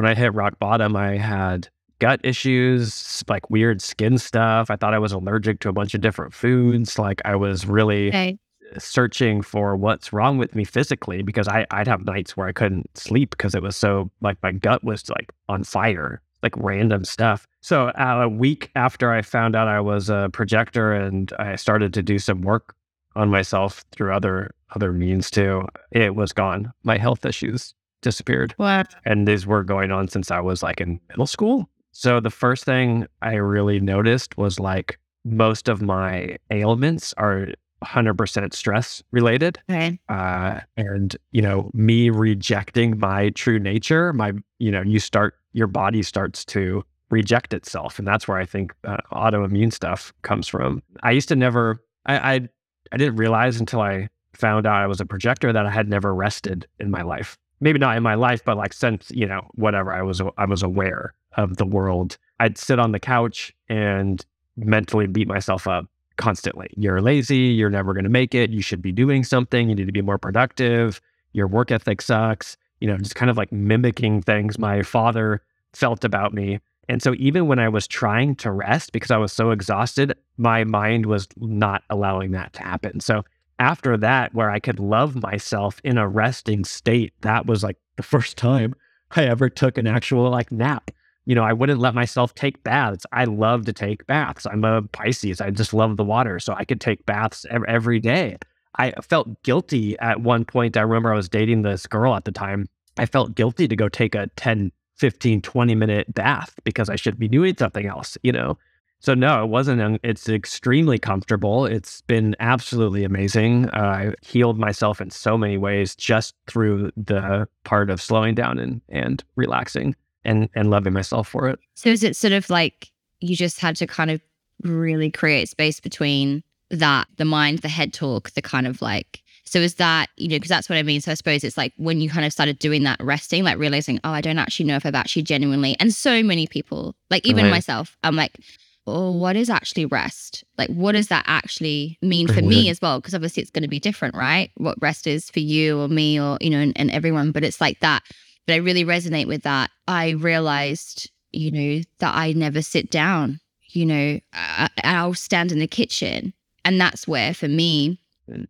[0.00, 4.70] when I hit rock bottom, I had gut issues, like weird skin stuff.
[4.70, 6.98] I thought I was allergic to a bunch of different foods.
[6.98, 8.38] Like I was really okay.
[8.78, 12.96] searching for what's wrong with me physically because I, I'd have nights where I couldn't
[12.96, 17.46] sleep because it was so like my gut was like on fire, like random stuff.
[17.60, 21.92] So uh, a week after I found out I was a projector and I started
[21.92, 22.74] to do some work
[23.16, 26.72] on myself through other other means too, it was gone.
[26.84, 28.54] My health issues disappeared.
[28.56, 28.94] What?
[29.04, 31.68] And these were going on since I was like in middle school.
[31.92, 37.48] So the first thing I really noticed was like most of my ailments are
[37.84, 39.58] 100% stress related.
[39.68, 39.98] Okay.
[40.08, 45.66] Uh, and, you know, me rejecting my true nature, my, you know, you start, your
[45.66, 47.98] body starts to reject itself.
[47.98, 50.82] And that's where I think uh, autoimmune stuff comes from.
[51.02, 52.48] I used to never, I, I,
[52.92, 56.14] I didn't realize until I found out I was a projector that I had never
[56.14, 59.92] rested in my life maybe not in my life, but like since, you know, whatever,
[59.92, 62.18] I was I was aware of the world.
[62.38, 64.24] I'd sit on the couch and
[64.56, 66.68] mentally beat myself up constantly.
[66.76, 69.86] You're lazy, you're never going to make it, you should be doing something, you need
[69.86, 71.00] to be more productive,
[71.32, 75.42] your work ethic sucks, you know, just kind of like mimicking things my father
[75.72, 76.60] felt about me.
[76.88, 80.64] And so even when I was trying to rest because I was so exhausted, my
[80.64, 83.00] mind was not allowing that to happen.
[83.00, 83.24] So
[83.60, 88.02] after that, where I could love myself in a resting state, that was like the
[88.02, 88.74] first time
[89.14, 90.90] I ever took an actual like nap.
[91.26, 93.06] You know, I wouldn't let myself take baths.
[93.12, 94.46] I love to take baths.
[94.46, 95.40] I'm a Pisces.
[95.40, 96.40] I just love the water.
[96.40, 98.38] So I could take baths every day.
[98.76, 100.76] I felt guilty at one point.
[100.76, 102.66] I remember I was dating this girl at the time.
[102.96, 107.18] I felt guilty to go take a 10, 15, 20 minute bath because I should
[107.18, 108.56] be doing something else, you know?
[109.00, 109.98] So no, it wasn't.
[110.02, 111.64] It's extremely comfortable.
[111.64, 113.70] It's been absolutely amazing.
[113.70, 118.58] Uh, I healed myself in so many ways just through the part of slowing down
[118.58, 121.58] and and relaxing and and loving myself for it.
[121.74, 124.20] So is it sort of like you just had to kind of
[124.62, 129.58] really create space between that, the mind, the head talk, the kind of like so
[129.58, 131.00] is that, you know, because that's what I mean.
[131.00, 133.98] So I suppose it's like when you kind of started doing that resting, like realizing,
[134.04, 137.46] oh, I don't actually know if I've actually genuinely, and so many people, like even
[137.46, 137.50] right.
[137.50, 138.38] myself, I'm like,
[138.86, 140.44] oh, what is actually rest?
[140.58, 142.98] Like, what does that actually mean for me as well?
[142.98, 144.50] Because obviously it's going to be different, right?
[144.56, 147.32] What rest is for you or me or, you know, and, and everyone.
[147.32, 148.02] But it's like that.
[148.46, 149.70] But I really resonate with that.
[149.86, 155.58] I realized, you know, that I never sit down, you know, I, I'll stand in
[155.58, 156.32] the kitchen.
[156.64, 157.98] And that's where, for me,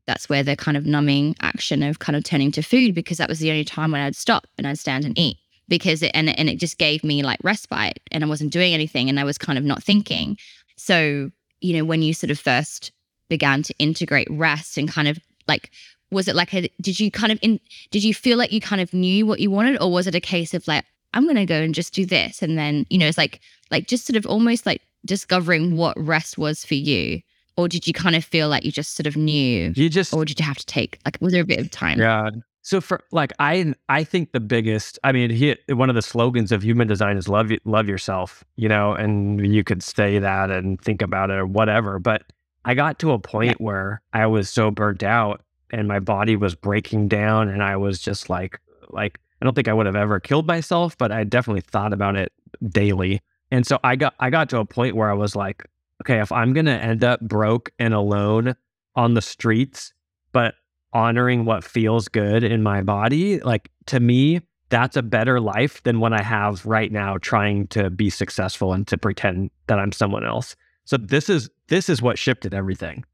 [0.07, 3.29] that's where the kind of numbing action of kind of turning to food because that
[3.29, 5.39] was the only time when I'd stop and I'd stand and eat
[5.71, 9.09] because it and, and it just gave me like respite and I wasn't doing anything
[9.09, 10.37] and I was kind of not thinking.
[10.77, 11.31] So,
[11.63, 12.93] you know, when you sort of first
[13.31, 15.71] began to integrate rest and kind of like
[16.11, 18.83] was it like a did you kind of in did you feel like you kind
[18.83, 21.47] of knew what you wanted or was it a case of like I'm going to
[21.47, 24.27] go and just do this and then, you know, it's like like just sort of
[24.27, 27.23] almost like discovering what rest was for you?
[27.57, 29.73] Or did you kind of feel like you just sort of knew?
[29.75, 32.01] You just or did you have to take like was there a bit of time?
[32.01, 32.31] Yeah
[32.63, 36.53] so for like I I think the biggest I mean he, one of the slogans
[36.53, 40.81] of human design is love love yourself, you know, and you could say that and
[40.81, 42.25] think about it or whatever, but
[42.65, 46.55] I got to a point where I was so burnt out and my body was
[46.55, 50.21] breaking down and I was just like like I don't think I would have ever
[50.21, 52.33] killed myself, but I definitely thought about it
[52.69, 53.23] daily.
[53.51, 55.65] And so I got I got to a point where I was like,
[56.03, 58.55] okay, if I'm going to end up broke and alone
[58.95, 59.93] on the streets,
[60.33, 60.55] but
[60.93, 66.01] honoring what feels good in my body, like to me, that's a better life than
[66.01, 70.25] what I have right now trying to be successful and to pretend that I'm someone
[70.25, 70.57] else.
[70.85, 73.05] So this is this is what shifted everything.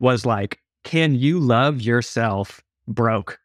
[0.00, 3.38] Was like, can you love yourself broke?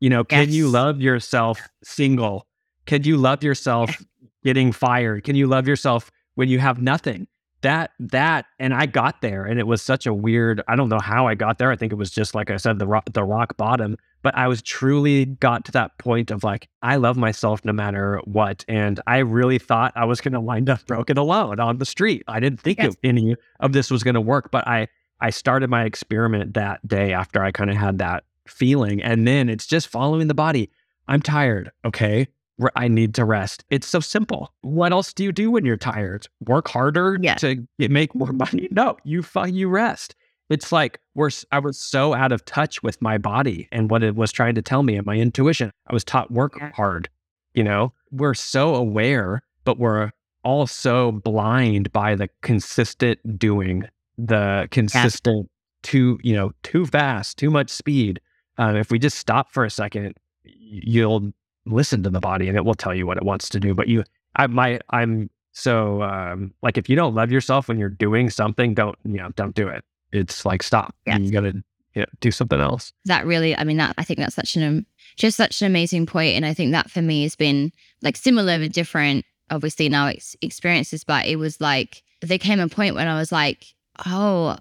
[0.00, 0.54] You know, can yes.
[0.54, 2.46] you love yourself single?
[2.86, 3.96] Can you love yourself
[4.44, 5.24] getting fired?
[5.24, 7.26] Can you love yourself when you have nothing?
[7.64, 11.00] That that and I got there and it was such a weird I don't know
[11.00, 13.24] how I got there I think it was just like I said the rock, the
[13.24, 17.64] rock bottom but I was truly got to that point of like I love myself
[17.64, 21.58] no matter what and I really thought I was going to wind up broken alone
[21.58, 22.22] on the street.
[22.28, 22.94] I didn't think yes.
[23.02, 24.86] any of this was going to work but I
[25.20, 29.48] I started my experiment that day after I kind of had that feeling and then
[29.48, 30.70] it's just following the body.
[31.08, 32.28] I'm tired okay
[32.76, 33.64] I need to rest.
[33.70, 34.52] It's so simple.
[34.62, 36.28] What else do you do when you're tired?
[36.46, 37.34] Work harder yeah.
[37.36, 38.68] to get, make more money?
[38.70, 40.14] No, you you rest.
[40.50, 44.14] It's like we're I was so out of touch with my body and what it
[44.14, 45.70] was trying to tell me and my intuition.
[45.88, 46.70] I was taught work yeah.
[46.72, 47.08] hard.
[47.54, 50.10] You know, we're so aware, but we're
[50.42, 53.88] all so blind by the consistent doing,
[54.18, 55.90] the consistent yeah.
[55.90, 58.20] too you know too fast, too much speed.
[58.58, 60.14] Um, if we just stop for a second,
[60.44, 61.32] you'll
[61.66, 63.74] listen to the body and it will tell you what it wants to do.
[63.74, 64.04] But you,
[64.36, 68.74] I my, I'm so um, like if you don't love yourself when you're doing something,
[68.74, 69.84] don't you know, don't do it.
[70.12, 70.94] It's like stop.
[71.06, 71.20] Yes.
[71.20, 72.92] You gotta you know, do something else.
[73.04, 76.34] That really, I mean, that I think that's such an just such an amazing point,
[76.36, 77.72] and I think that for me has been
[78.02, 79.24] like similar but different.
[79.50, 83.30] Obviously, now ex- experiences, but it was like there came a point when I was
[83.30, 83.66] like,
[84.06, 84.56] oh,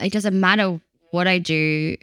[0.00, 1.96] it doesn't matter what I do,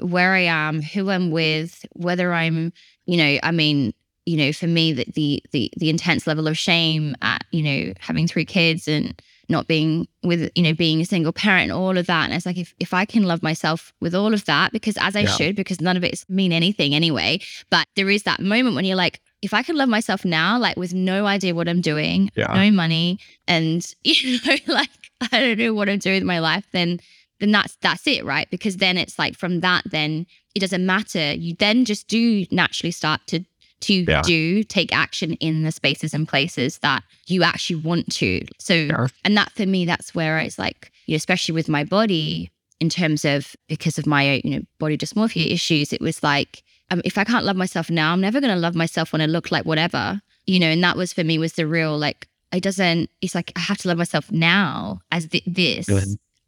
[0.00, 2.72] where I am, who I'm with, whether I'm
[3.06, 3.92] you know, I mean,
[4.26, 7.92] you know, for me, that the the the intense level of shame at you know
[8.00, 11.96] having three kids and not being with you know being a single parent and all
[11.98, 14.72] of that and it's like if, if i can love myself with all of that
[14.72, 15.28] because as i yeah.
[15.28, 17.38] should because none of it mean anything anyway
[17.70, 20.76] but there is that moment when you're like if i can love myself now like
[20.76, 22.52] with no idea what i'm doing yeah.
[22.54, 24.90] no money and you know like
[25.32, 26.98] i don't know what i'm doing with my life then
[27.44, 28.48] then that's that's it right?
[28.50, 31.32] Because then it's like from that then it doesn't matter.
[31.32, 33.44] You then just do naturally start to
[33.80, 34.22] to yeah.
[34.22, 38.46] do take action in the spaces and places that you actually want to.
[38.58, 39.06] So yeah.
[39.24, 42.88] and that for me that's where it's like you know, especially with my body in
[42.88, 47.16] terms of because of my you know body dysmorphia issues it was like um, if
[47.16, 49.64] i can't love myself now i'm never going to love myself when i look like
[49.64, 50.66] whatever you know?
[50.66, 53.78] And that was for me was the real like it doesn't it's like i have
[53.78, 55.88] to love myself now as th- this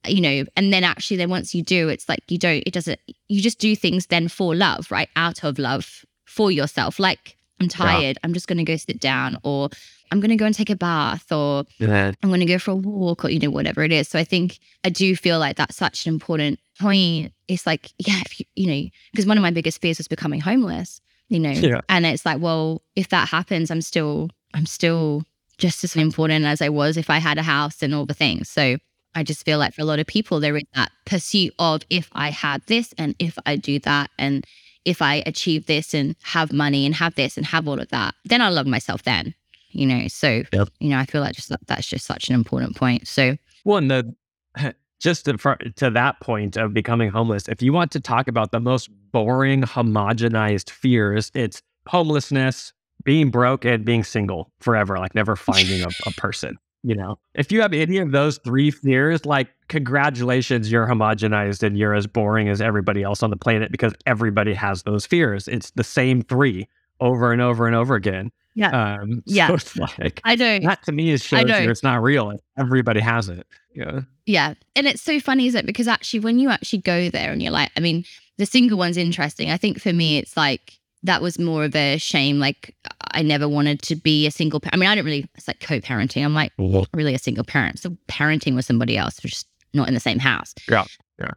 [0.09, 3.01] you know, and then actually, then once you do, it's like you don't, it doesn't,
[3.29, 5.09] you just do things then for love, right?
[5.17, 6.99] Out of love for yourself.
[6.99, 8.17] Like, I'm tired.
[8.17, 8.21] Yeah.
[8.23, 9.71] I'm just going to go sit down, or
[10.13, 12.13] I'm going to go and take a bath, or yeah.
[12.23, 14.09] I'm going to go for a walk, or, you know, whatever it is.
[14.09, 17.33] So I think I do feel like that's such an important point.
[17.49, 20.41] It's like, yeah, if you, you know, because one of my biggest fears was becoming
[20.41, 21.81] homeless, you know, yeah.
[21.89, 25.23] and it's like, well, if that happens, I'm still, I'm still
[25.59, 28.51] just as important as I was if I had a house and all the things.
[28.51, 28.77] So
[29.17, 32.11] I just feel like for a lot of people, there is that pursuit of if
[32.13, 34.45] I had this and if I do that and
[34.85, 38.15] if I achieve this and have money and have this and have all of that,
[38.27, 39.35] then I love myself then,
[39.71, 40.07] you know?
[40.09, 40.69] So, yep.
[40.81, 43.09] you know, I feel like just that's just such an important point.
[43.09, 44.15] So, well, and the,
[45.01, 45.37] just to,
[45.77, 49.63] to that point of becoming homeless, if you want to talk about the most boring,
[49.63, 56.11] homogenized fears, it's homelessness, being broke, and being single forever, like never finding a, a
[56.13, 61.65] person you know if you have any of those three fears like congratulations you're homogenized
[61.65, 65.49] and you're as boring as everybody else on the planet because everybody has those fears.
[65.49, 66.69] It's the same three
[67.01, 68.31] over and over and over again.
[68.55, 68.99] Yeah.
[69.01, 69.55] Um yeah.
[69.57, 72.33] so like i don't that to me is shows you it's not real.
[72.57, 73.47] Everybody has it.
[73.75, 74.03] Yeah.
[74.25, 74.55] Yeah.
[74.77, 75.67] And it's so funny is it?
[75.67, 78.05] Because actually when you actually go there and you're like i mean
[78.39, 79.51] the single one's interesting.
[79.51, 82.39] I think for me it's like that was more of a shame.
[82.39, 82.77] Like
[83.13, 84.75] I never wanted to be a single parent.
[84.75, 86.25] I mean, I didn't really, it's like co-parenting.
[86.25, 86.83] I'm like mm-hmm.
[86.97, 87.79] really a single parent.
[87.79, 90.55] So parenting with somebody else, just not in the same house.
[90.69, 90.85] Yeah.
[91.19, 91.33] Yeah.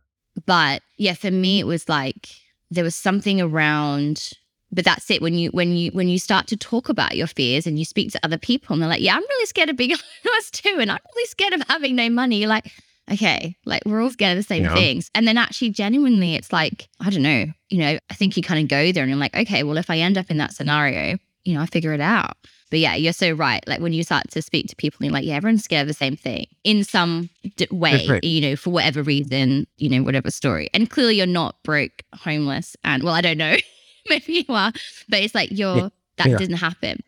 [0.45, 2.29] But yeah, for me, it was like,
[2.71, 4.29] there was something around,
[4.71, 5.21] but that's it.
[5.21, 8.11] When you, when you, when you start to talk about your fears and you speak
[8.11, 9.91] to other people and they're like, yeah, I'm really scared of being
[10.23, 10.77] homeless too.
[10.79, 12.37] And I'm really scared of having no money.
[12.37, 12.71] You're like,
[13.11, 14.73] okay, like we're all scared of the same yeah.
[14.73, 15.09] things.
[15.15, 18.61] And then actually, genuinely, it's like, I don't know, you know, I think you kind
[18.61, 21.17] of go there and you're like, okay, well, if I end up in that scenario,
[21.43, 22.37] you know, I figure it out.
[22.69, 23.65] But yeah, you're so right.
[23.67, 25.93] Like when you start to speak to people, you're like, yeah, everyone's scared of the
[25.93, 28.23] same thing in some d- way, right.
[28.23, 30.69] you know, for whatever reason, you know, whatever story.
[30.73, 32.75] And clearly you're not broke, homeless.
[32.83, 33.55] And well, I don't know,
[34.09, 34.71] maybe you are,
[35.07, 35.89] but it's like you're, yeah.
[36.17, 36.37] that yeah.
[36.37, 36.99] didn't happen,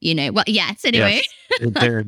[0.00, 0.32] you know.
[0.32, 1.20] Well, yes, anyway.
[1.60, 2.04] Yes.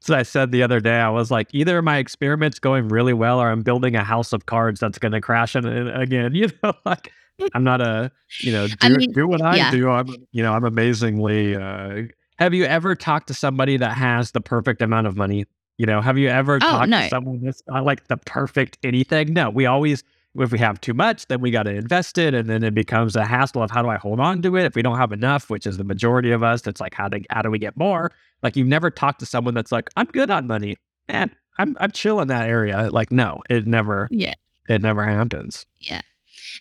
[0.00, 3.40] So I said the other day, I was like, either my experiment's going really well
[3.40, 6.34] or I'm building a house of cards that's going to crash in, again.
[6.34, 7.12] You know, like
[7.52, 8.10] I'm not a,
[8.40, 9.70] you know, do, I mean, do what I yeah.
[9.70, 9.88] do.
[9.88, 11.56] I'm, you know, I'm amazingly.
[11.56, 12.02] Uh,
[12.38, 15.46] have you ever talked to somebody that has the perfect amount of money?
[15.78, 17.02] You know, have you ever oh, talked no.
[17.02, 19.32] to someone that's not like the perfect anything?
[19.32, 20.04] No, we always
[20.36, 23.14] if we have too much, then we got to invest it, and then it becomes
[23.14, 24.64] a hassle of how do I hold on to it?
[24.64, 27.20] If we don't have enough, which is the majority of us, That's like how do
[27.30, 28.10] how do we get more?
[28.42, 30.76] Like you've never talked to someone that's like, I'm good on money,
[31.08, 31.30] man.
[31.58, 32.88] I'm I'm chill in that area.
[32.90, 34.08] Like, no, it never.
[34.10, 34.34] Yeah.
[34.68, 35.66] It never happens.
[35.78, 36.00] Yeah.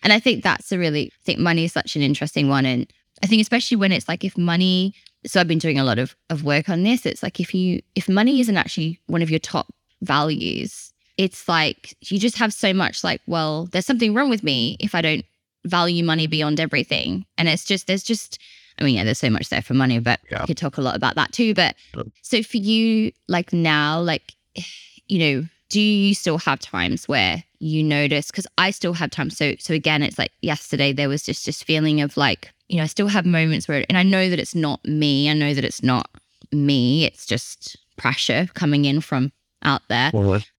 [0.02, 2.66] And I think that's a really I think money is such an interesting one.
[2.66, 2.92] And
[3.24, 4.94] I think especially when it's like if money
[5.26, 7.06] so I've been doing a lot of, of work on this.
[7.06, 11.96] It's like if you if money isn't actually one of your top values, it's like
[12.02, 15.26] you just have so much like, well, there's something wrong with me if I don't
[15.66, 17.26] value money beyond everything.
[17.38, 18.40] And it's just there's just
[18.80, 20.42] I mean, yeah, there's so much there for money, but yeah.
[20.42, 21.54] we could talk a lot about that too.
[21.54, 21.76] But
[22.22, 24.34] so for you, like now, like,
[25.08, 28.28] you know, do you still have times where you notice?
[28.28, 29.38] Because I still have times.
[29.38, 32.84] So, so again, it's like yesterday there was just this feeling of like, you know,
[32.84, 35.30] I still have moments where, and I know that it's not me.
[35.30, 36.10] I know that it's not
[36.52, 37.06] me.
[37.06, 39.32] It's just pressure coming in from
[39.64, 40.12] out there.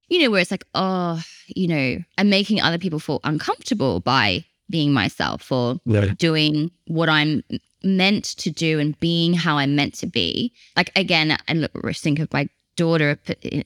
[0.09, 4.45] You know, where it's like, oh, you know, I'm making other people feel uncomfortable by
[4.71, 6.15] being myself or yeah.
[6.17, 7.43] doing what I'm
[7.83, 10.53] meant to do and being how I'm meant to be.
[10.77, 13.19] Like again, I look, think of my daughter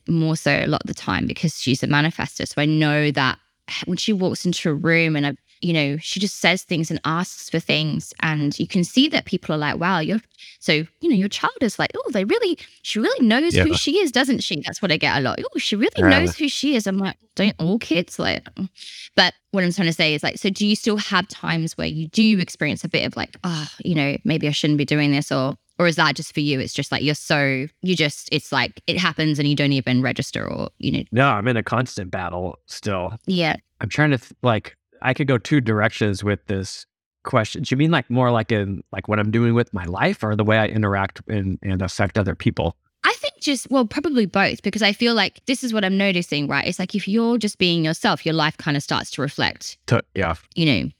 [0.06, 2.46] more so a lot of the time because she's a manifester.
[2.46, 3.38] So I know that
[3.86, 7.00] when she walks into a room and I, you know, she just says things and
[7.04, 10.20] asks for things, and you can see that people are like, "Wow, you're
[10.60, 13.64] so you know, your child is like, oh, they really, she really knows yeah.
[13.64, 15.40] who she is, doesn't she?" That's what I get a lot.
[15.40, 16.08] Oh, she really yeah.
[16.08, 16.86] knows who she is.
[16.86, 18.46] I'm like, don't all kids like?
[19.16, 21.88] But what I'm trying to say is like, so do you still have times where
[21.88, 25.10] you do experience a bit of like, oh, you know, maybe I shouldn't be doing
[25.10, 26.60] this, or or is that just for you?
[26.60, 30.02] It's just like you're so you just it's like it happens and you don't even
[30.02, 31.04] register or you know.
[31.12, 33.14] No, I'm in a constant battle still.
[33.26, 33.56] Yeah.
[33.80, 36.86] I'm trying to th- like I could go two directions with this
[37.24, 37.62] question.
[37.62, 40.34] Do you mean like more like in like what I'm doing with my life or
[40.34, 42.76] the way I interact and, and affect other people?
[43.04, 46.48] I think just well, probably both, because I feel like this is what I'm noticing,
[46.48, 46.66] right?
[46.66, 49.78] It's like if you're just being yourself, your life kind of starts to reflect.
[49.86, 50.34] To, yeah.
[50.56, 50.90] You know,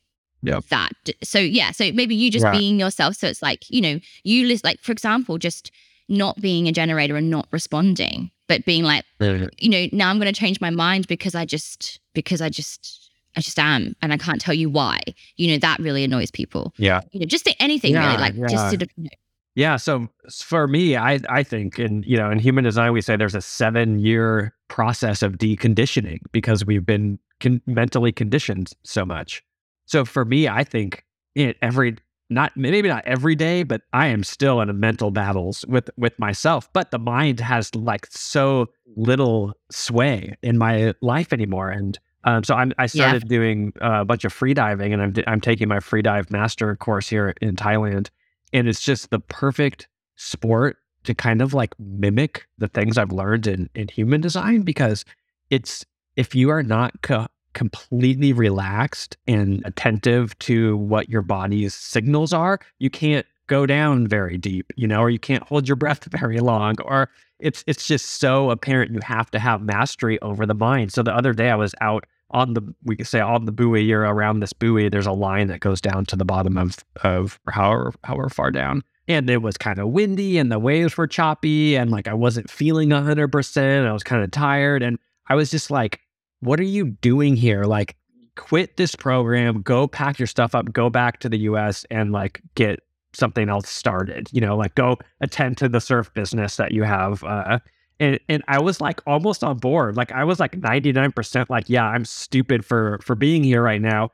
[0.43, 0.61] yeah.
[0.70, 0.93] that.
[1.22, 3.16] So yeah, so maybe you just being yourself.
[3.16, 5.70] So it's like, you know, you list like, for example, just
[6.09, 10.32] not being a generator and not responding, but being like, you know, now I'm gonna
[10.32, 14.41] change my mind because I just because I just I just am, and I can't
[14.41, 15.01] tell you why.
[15.36, 16.72] You know that really annoys people.
[16.76, 18.47] Yeah, you know, just anything yeah, really, like yeah.
[18.49, 18.89] just sort of.
[18.97, 19.11] You know.
[19.55, 23.16] Yeah, so for me, I I think in you know in human design we say
[23.16, 29.43] there's a seven year process of deconditioning because we've been con- mentally conditioned so much.
[29.89, 31.97] So for me, I think it every
[32.30, 36.18] not maybe not every day, but I am still in a mental battles with with
[36.18, 36.70] myself.
[36.72, 38.66] But the mind has like so
[38.97, 43.28] little sway in my life anymore, and um, so I'm, I started yeah.
[43.28, 47.09] doing a bunch of free diving, and I'm I'm taking my free dive master course
[47.09, 48.11] here in Thailand,
[48.53, 53.47] and it's just the perfect sport to kind of like mimic the things I've learned
[53.47, 55.07] in in human design because
[55.49, 55.86] it's
[56.16, 57.28] if you are not co-
[57.59, 64.39] completely relaxed and attentive to what your body's signals are, you can't go down very
[64.39, 68.07] deep, you know, or you can't hold your breath very long, or it's it's just
[68.21, 70.93] so apparent you have to have mastery over the mind.
[70.93, 73.83] So the other day I was out on the we could say on the buoy,
[73.83, 77.41] you're around this buoy, there's a line that goes down to the bottom of of
[77.51, 78.85] however however far down.
[79.09, 82.49] And it was kind of windy and the waves were choppy and like I wasn't
[82.49, 83.89] feeling hundred percent.
[83.89, 84.85] I was kind of tired.
[84.85, 84.97] And
[85.29, 86.01] I was just like,
[86.41, 87.64] what are you doing here?
[87.64, 87.97] Like,
[88.36, 92.41] quit this program, go pack your stuff up, go back to the US and like
[92.55, 92.80] get
[93.12, 97.24] something else started, you know, like go attend to the surf business that you have.
[97.24, 97.59] Uh,
[98.01, 99.97] and, and I was like almost on board.
[99.97, 104.11] Like I was like 99% like, yeah, I'm stupid for for being here right now.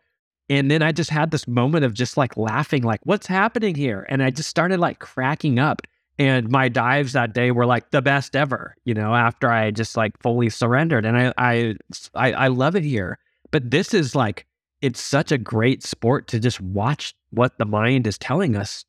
[0.48, 4.06] And then I just had this moment of just like laughing, like, what's happening here?
[4.08, 5.82] And I just started like cracking up.
[6.18, 9.96] And my dives that day were like the best ever, you know, after I just
[9.96, 11.04] like fully surrendered.
[11.04, 11.74] And I, I,
[12.14, 13.18] I, I love it here.
[13.50, 14.46] But this is like,
[14.80, 18.84] it's such a great sport to just watch what the mind is telling us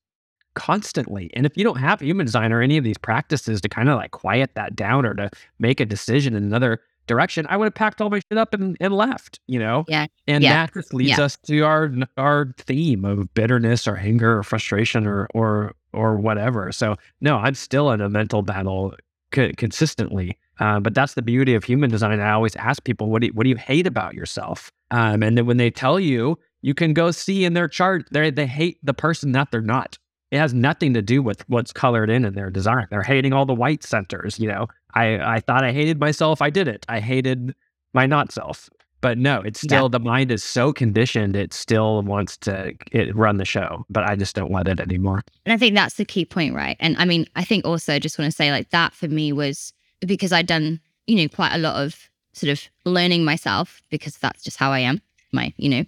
[0.54, 1.30] constantly.
[1.34, 3.98] And if you don't have human design or any of these practices to kind of
[3.98, 7.76] like quiet that down or to make a decision in another direction, I would have
[7.76, 9.86] packed all my shit up and, and left, you know?
[9.88, 10.08] Yeah.
[10.28, 10.66] And yeah.
[10.66, 11.26] that just leads yeah.
[11.26, 16.72] us to our our theme of bitterness or anger or frustration or or or whatever.
[16.72, 18.96] So no, I'm still in a mental battle
[19.32, 20.38] co- consistently.
[20.60, 22.20] Uh, but that's the beauty of human design.
[22.20, 24.72] I always ask people, what do you, what do you hate about yourself?
[24.92, 28.32] Um, and then when they tell you, you can go see in their chart they
[28.32, 29.98] they hate the person that they're not.
[30.32, 32.88] It has nothing to do with what's colored in in their design.
[32.90, 34.40] They're hating all the white centers.
[34.40, 36.42] You know, I I thought I hated myself.
[36.42, 36.86] I did it.
[36.90, 37.54] I hated
[37.94, 38.70] my not self.
[39.02, 39.90] But no, it's still yeah.
[39.90, 41.36] the mind is so conditioned.
[41.36, 45.22] It still wants to it, run the show, but I just don't want it anymore.
[45.46, 46.78] And I think that's the key point, right?
[46.80, 49.74] And I mean, I think also just want to say like that for me was
[50.06, 54.44] because I'd done you know quite a lot of sort of learning myself because that's
[54.44, 55.02] just how I am.
[55.32, 55.84] My you know,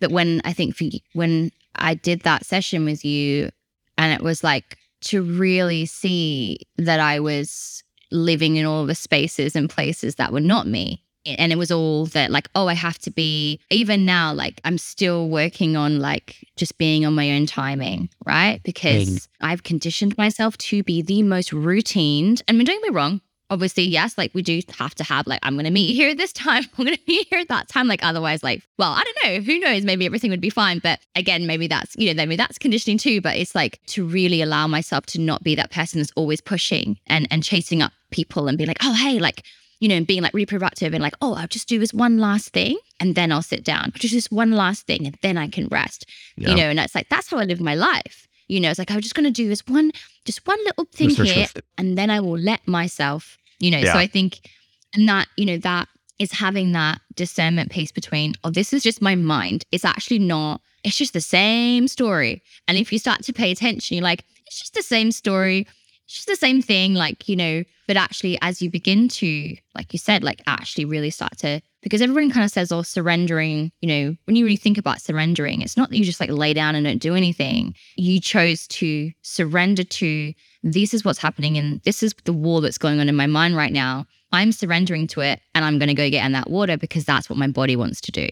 [0.00, 3.50] but when I think for when I did that session with you
[3.98, 9.56] and it was like to really see that I was living in all the spaces
[9.56, 12.98] and places that were not me and it was all that like oh i have
[12.98, 17.46] to be even now like i'm still working on like just being on my own
[17.46, 19.28] timing right because mm.
[19.40, 23.20] i've conditioned myself to be the most routined and don't get me wrong
[23.52, 26.32] obviously yes like we do have to have like i'm gonna meet you here this
[26.32, 29.40] time i'm gonna be here at that time like otherwise like well i don't know
[29.40, 32.58] who knows maybe everything would be fine but again maybe that's you know maybe that's
[32.58, 36.12] conditioning too but it's like to really allow myself to not be that person that's
[36.16, 39.44] always pushing and and chasing up people and be like oh hey like
[39.82, 42.50] you know, and being like reproductive and like, oh, I'll just do this one last
[42.50, 43.90] thing and then I'll sit down.
[43.96, 46.06] Just this one last thing and then I can rest.
[46.36, 46.50] Yeah.
[46.50, 48.28] You know, and it's like that's how I live my life.
[48.46, 49.90] You know, it's like I'm just gonna do this one,
[50.24, 53.78] just one little thing here, and then I will let myself, you know.
[53.78, 53.94] Yeah.
[53.94, 54.48] So I think
[54.94, 55.88] and that, you know, that
[56.20, 59.64] is having that discernment piece between, oh, this is just my mind.
[59.72, 62.40] It's actually not, it's just the same story.
[62.68, 65.66] And if you start to pay attention, you're like, it's just the same story
[66.12, 69.94] it's just the same thing, like, you know, but actually, as you begin to, like
[69.94, 73.88] you said, like actually really start to, because everyone kind of says, oh, surrendering, you
[73.88, 76.74] know, when you really think about surrendering, it's not that you just like lay down
[76.74, 77.74] and don't do anything.
[77.96, 82.76] You chose to surrender to this is what's happening and this is the war that's
[82.76, 84.04] going on in my mind right now.
[84.32, 87.30] I'm surrendering to it and I'm going to go get in that water because that's
[87.30, 88.28] what my body wants to do.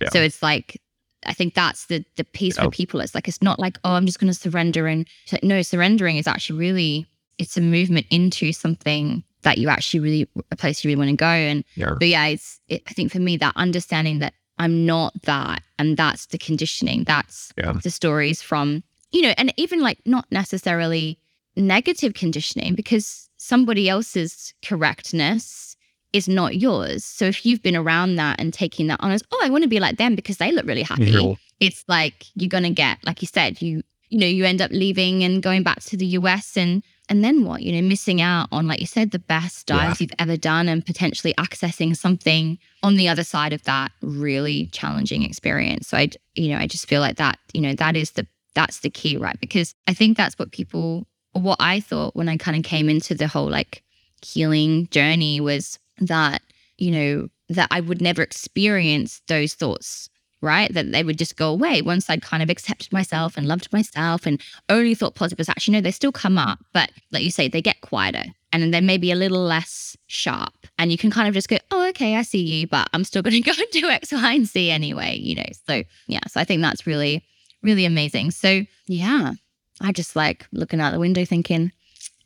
[0.00, 0.10] Yeah.
[0.10, 0.80] So it's like
[1.26, 3.00] I think that's the the piece for people.
[3.00, 5.08] It's like it's not like oh I'm just going to surrender and
[5.42, 7.06] no surrendering is actually really
[7.38, 11.16] it's a movement into something that you actually really a place you really want to
[11.16, 11.26] go.
[11.26, 11.94] And yeah.
[11.98, 15.96] but yeah, it's it, I think for me that understanding that I'm not that, and
[15.96, 17.04] that's the conditioning.
[17.04, 17.74] That's yeah.
[17.82, 18.82] the stories from
[19.12, 21.18] you know, and even like not necessarily
[21.56, 25.76] negative conditioning because somebody else's correctness
[26.12, 27.04] is not yours.
[27.04, 29.68] So if you've been around that and taking that on as, oh, I want to
[29.68, 31.34] be like them because they look really happy, yeah.
[31.60, 35.24] it's like you're gonna get, like you said, you you know, you end up leaving
[35.24, 37.62] and going back to the US and and then what?
[37.62, 40.04] You know, missing out on, like you said, the best dives yeah.
[40.04, 45.22] you've ever done and potentially accessing something on the other side of that really challenging
[45.22, 45.88] experience.
[45.88, 48.80] So I, you know, I just feel like that, you know, that is the, that's
[48.80, 49.38] the key, right?
[49.38, 53.14] Because I think that's what people, what I thought when I kind of came into
[53.14, 53.82] the whole like
[54.24, 56.40] healing journey was that,
[56.78, 60.08] you know, that I would never experience those thoughts
[60.44, 60.72] right?
[60.72, 64.26] That they would just go away once I'd kind of accepted myself and loved myself
[64.26, 65.48] and only thought positive.
[65.48, 68.70] Actually, no, they still come up, but like you say, they get quieter and then
[68.70, 70.54] they're maybe a little less sharp.
[70.78, 73.22] And you can kind of just go, oh, okay, I see you, but I'm still
[73.22, 75.48] going to go and do X, Y, and Z anyway, you know?
[75.66, 77.24] So, yeah, so I think that's really,
[77.62, 78.30] really amazing.
[78.30, 79.32] So, yeah,
[79.80, 81.72] I just like looking out the window thinking,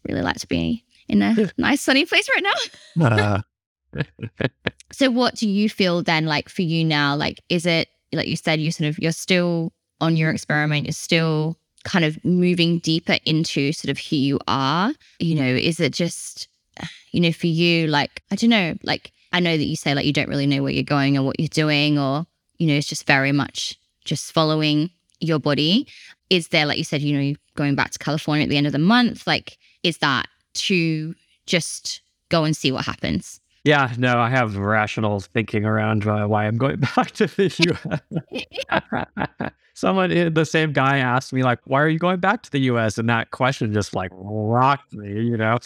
[0.07, 3.43] really like to be in a nice sunny place right now.
[4.93, 8.37] so what do you feel then like for you now like is it like you
[8.37, 13.19] said, you sort of you're still on your experiment, you're still kind of moving deeper
[13.25, 14.93] into sort of who you are.
[15.19, 16.49] You know, is it just,
[17.13, 20.07] you know, for you, like, I don't know, like I know that you say like
[20.07, 22.27] you don't really know where you're going or what you're doing, or,
[22.59, 24.91] you know, it's just very much just following
[25.21, 25.87] your body.
[26.31, 28.73] Is there, like you said, you know, going back to California at the end of
[28.73, 31.15] the month, like, is that to
[31.47, 33.41] just go and see what happens?
[33.69, 39.51] Yeah, no, I have rational thinking around uh, why I'm going back to the US.
[39.75, 42.61] Someone, eh, the same guy asked me, like, why are you going back to the
[42.61, 42.97] US?
[42.97, 45.59] And that question just like rocked me, you know?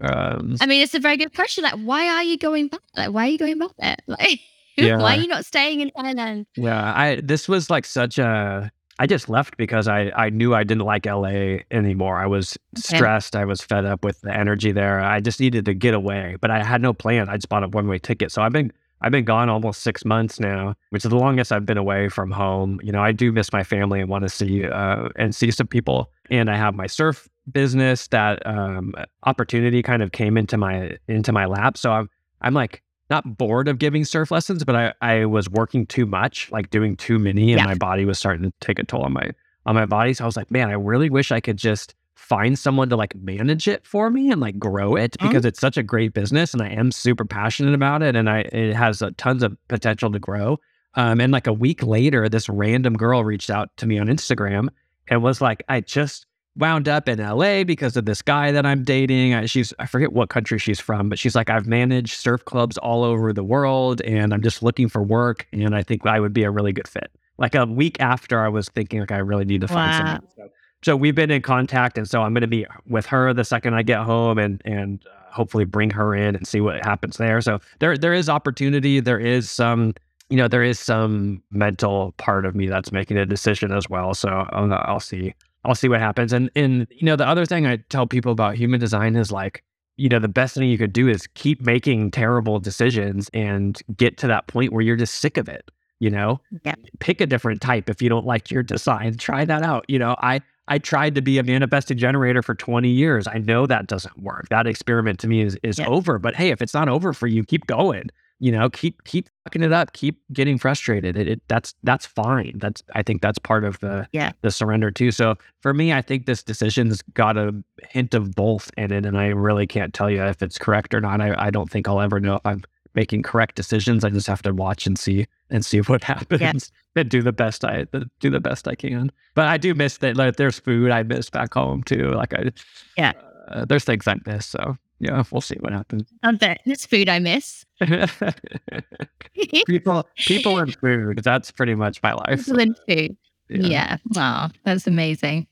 [0.00, 1.62] Um, I mean, it's a very good question.
[1.62, 2.80] Like, why are you going back?
[2.96, 3.96] Like, why are you going back there?
[4.08, 4.40] Like,
[4.76, 4.98] yeah.
[4.98, 6.46] why are you not staying in Thailand?
[6.56, 10.64] Yeah, I, this was like such a, I just left because I, I knew I
[10.64, 12.16] didn't like LA anymore.
[12.16, 13.36] I was stressed.
[13.36, 15.00] I was fed up with the energy there.
[15.00, 17.28] I just needed to get away, but I had no plan.
[17.28, 18.32] I just bought a one way ticket.
[18.32, 18.72] So I've been
[19.02, 22.30] I've been gone almost six months now, which is the longest I've been away from
[22.30, 22.80] home.
[22.82, 25.66] You know, I do miss my family and want to see uh, and see some
[25.66, 26.10] people.
[26.30, 28.08] And I have my surf business.
[28.08, 28.94] That um,
[29.24, 31.76] opportunity kind of came into my into my lap.
[31.76, 32.08] So I'm
[32.40, 36.50] I'm like not bored of giving surf lessons, but I, I was working too much,
[36.50, 37.66] like doing too many, and yeah.
[37.66, 39.30] my body was starting to take a toll on my
[39.64, 40.14] on my body.
[40.14, 43.14] So I was like, man, I really wish I could just find someone to like
[43.16, 45.28] manage it for me and like grow it mm-hmm.
[45.28, 45.48] because mm-hmm.
[45.48, 48.74] it's such a great business and I am super passionate about it and I it
[48.74, 50.58] has a, tons of potential to grow.
[50.94, 54.68] Um, and like a week later, this random girl reached out to me on Instagram
[55.08, 56.26] and was like, I just
[56.56, 59.34] wound up in LA because of this guy that I'm dating.
[59.34, 62.78] I, she's I forget what country she's from, but she's like I've managed surf clubs
[62.78, 66.32] all over the world and I'm just looking for work and I think I would
[66.32, 67.10] be a really good fit.
[67.38, 69.98] Like a week after I was thinking like I really need to find wow.
[69.98, 70.28] someone.
[70.36, 70.48] So,
[70.82, 73.74] so, we've been in contact and so I'm going to be with her the second
[73.74, 77.40] I get home and and uh, hopefully bring her in and see what happens there.
[77.40, 79.94] So there there is opportunity, there is some
[80.28, 84.12] you know, there is some mental part of me that's making a decision as well.
[84.12, 85.34] So I'll, I'll see
[85.66, 86.32] I'll see what happens.
[86.32, 89.62] And and you know, the other thing I tell people about human design is like
[89.96, 94.18] you know, the best thing you could do is keep making terrible decisions and get
[94.18, 95.70] to that point where you're just sick of it.
[95.98, 96.74] You know, yeah.
[96.98, 99.16] pick a different type if you don't like your design.
[99.16, 99.86] Try that out.
[99.88, 103.26] You know, I I tried to be a manifesting generator for 20 years.
[103.26, 104.48] I know that doesn't work.
[104.50, 105.86] That experiment to me is is yeah.
[105.86, 106.18] over.
[106.18, 108.10] But hey, if it's not over for you, keep going.
[108.38, 109.92] You know, keep keep fucking it up.
[109.94, 111.16] Keep getting frustrated.
[111.16, 112.58] It, it, that's that's fine.
[112.58, 114.32] That's I think that's part of the yeah.
[114.42, 115.10] the surrender too.
[115.10, 117.54] So for me, I think this decision's got a
[117.88, 121.00] hint of both in it, and I really can't tell you if it's correct or
[121.00, 121.20] not.
[121.20, 122.62] I, I don't think I'll ever know if I'm
[122.96, 124.02] making correct decisions.
[124.02, 127.00] I just have to watch and see and see what happens yeah.
[127.00, 127.86] and do the best I
[128.18, 129.12] do the best I can.
[129.34, 130.16] But I do miss that.
[130.16, 132.10] Like, there's food I miss back home too.
[132.12, 132.50] Like I,
[132.96, 133.12] yeah,
[133.48, 134.46] uh, there's things I miss.
[134.46, 136.08] So yeah, we'll see what happens.
[136.24, 137.65] Oh, there's food I miss.
[139.66, 141.20] people, people and food.
[141.22, 142.44] That's pretty much my life.
[142.44, 143.16] People and food.
[143.48, 143.66] Yeah.
[143.66, 143.96] yeah.
[144.14, 145.46] Wow, that's amazing.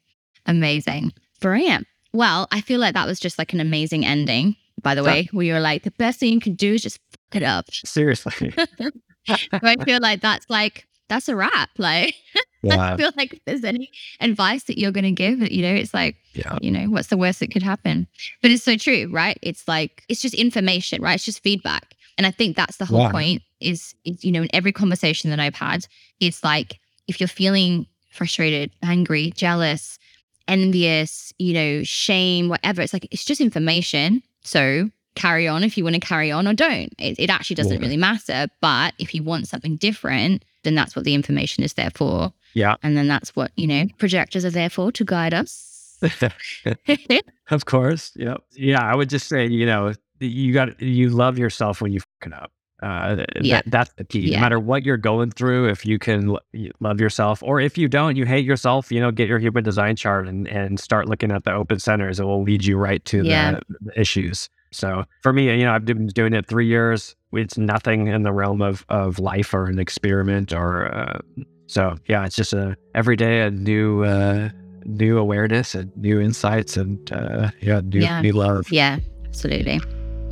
[0.46, 1.12] Amazing.
[1.40, 1.86] Brilliant.
[2.12, 4.56] Well, I feel like that was just like an amazing ending.
[4.82, 7.42] By the way, where you're like, the best thing you can do is just fuck
[7.42, 7.66] it up.
[7.72, 8.52] Seriously.
[9.28, 11.70] I feel like that's like that's a wrap.
[11.78, 12.14] Like
[12.62, 12.92] yeah.
[12.92, 16.16] I feel like if there's any advice that you're gonna give, you know, it's like,
[16.34, 16.58] yeah.
[16.60, 18.06] you know, what's the worst that could happen?
[18.42, 19.38] But it's so true, right?
[19.42, 21.14] It's like it's just information, right?
[21.14, 21.94] It's just feedback.
[22.16, 23.10] And I think that's the whole yeah.
[23.10, 25.86] point is, is, you know, in every conversation that I've had,
[26.20, 29.98] it's like if you're feeling frustrated, angry, jealous,
[30.46, 34.22] envious, you know, shame, whatever, it's like it's just information.
[34.42, 36.92] So carry on if you want to carry on or don't.
[36.98, 37.80] It, it actually doesn't yeah.
[37.80, 38.46] really matter.
[38.60, 42.32] But if you want something different, then that's what the information is there for.
[42.54, 42.76] Yeah.
[42.82, 45.98] And then that's what, you know, projectors are there for to guide us.
[47.50, 48.12] of course.
[48.16, 48.42] Yep.
[48.52, 48.82] Yeah.
[48.82, 49.94] I would just say, you know,
[50.24, 52.50] you got, you love yourself when you fucking up.
[52.82, 53.62] Uh, yeah.
[53.62, 54.20] That, that's the key.
[54.20, 54.36] Yeah.
[54.36, 56.36] No matter what you're going through, if you can
[56.80, 59.96] love yourself, or if you don't, you hate yourself, you know, get your human design
[59.96, 62.20] chart and, and start looking at the open centers.
[62.20, 63.52] It will lead you right to yeah.
[63.52, 64.50] the, the issues.
[64.70, 67.14] So for me, you know, I've been doing it three years.
[67.32, 71.18] It's nothing in the realm of of life or an experiment or uh,
[71.66, 71.96] so.
[72.06, 74.50] Yeah, it's just a every day a new uh,
[74.84, 78.20] new awareness and new insights and uh, yeah, new yeah.
[78.20, 78.70] new love.
[78.70, 79.80] Yeah, absolutely,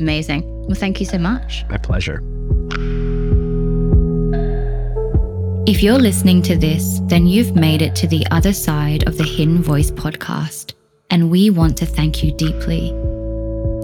[0.02, 0.42] amazing.
[0.66, 1.64] Well, thank you so much.
[1.70, 2.22] My pleasure.
[5.64, 9.24] If you're listening to this, then you've made it to the other side of the
[9.24, 10.74] Hidden Voice podcast,
[11.10, 12.92] and we want to thank you deeply.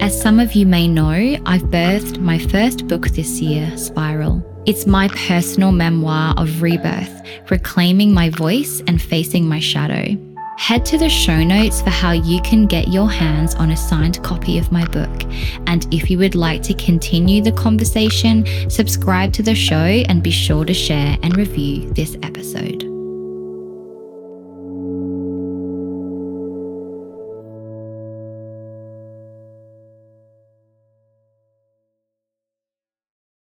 [0.01, 4.45] As some of you may know, I've birthed my first book this year, Spiral.
[4.67, 10.17] It's my personal memoir of rebirth, reclaiming my voice and facing my shadow.
[10.59, 14.23] Head to the show notes for how you can get your hands on a signed
[14.25, 15.23] copy of my book.
[15.67, 20.33] And if you would like to continue the conversation, subscribe to the show and be
[20.33, 22.98] sure to share and review this episode.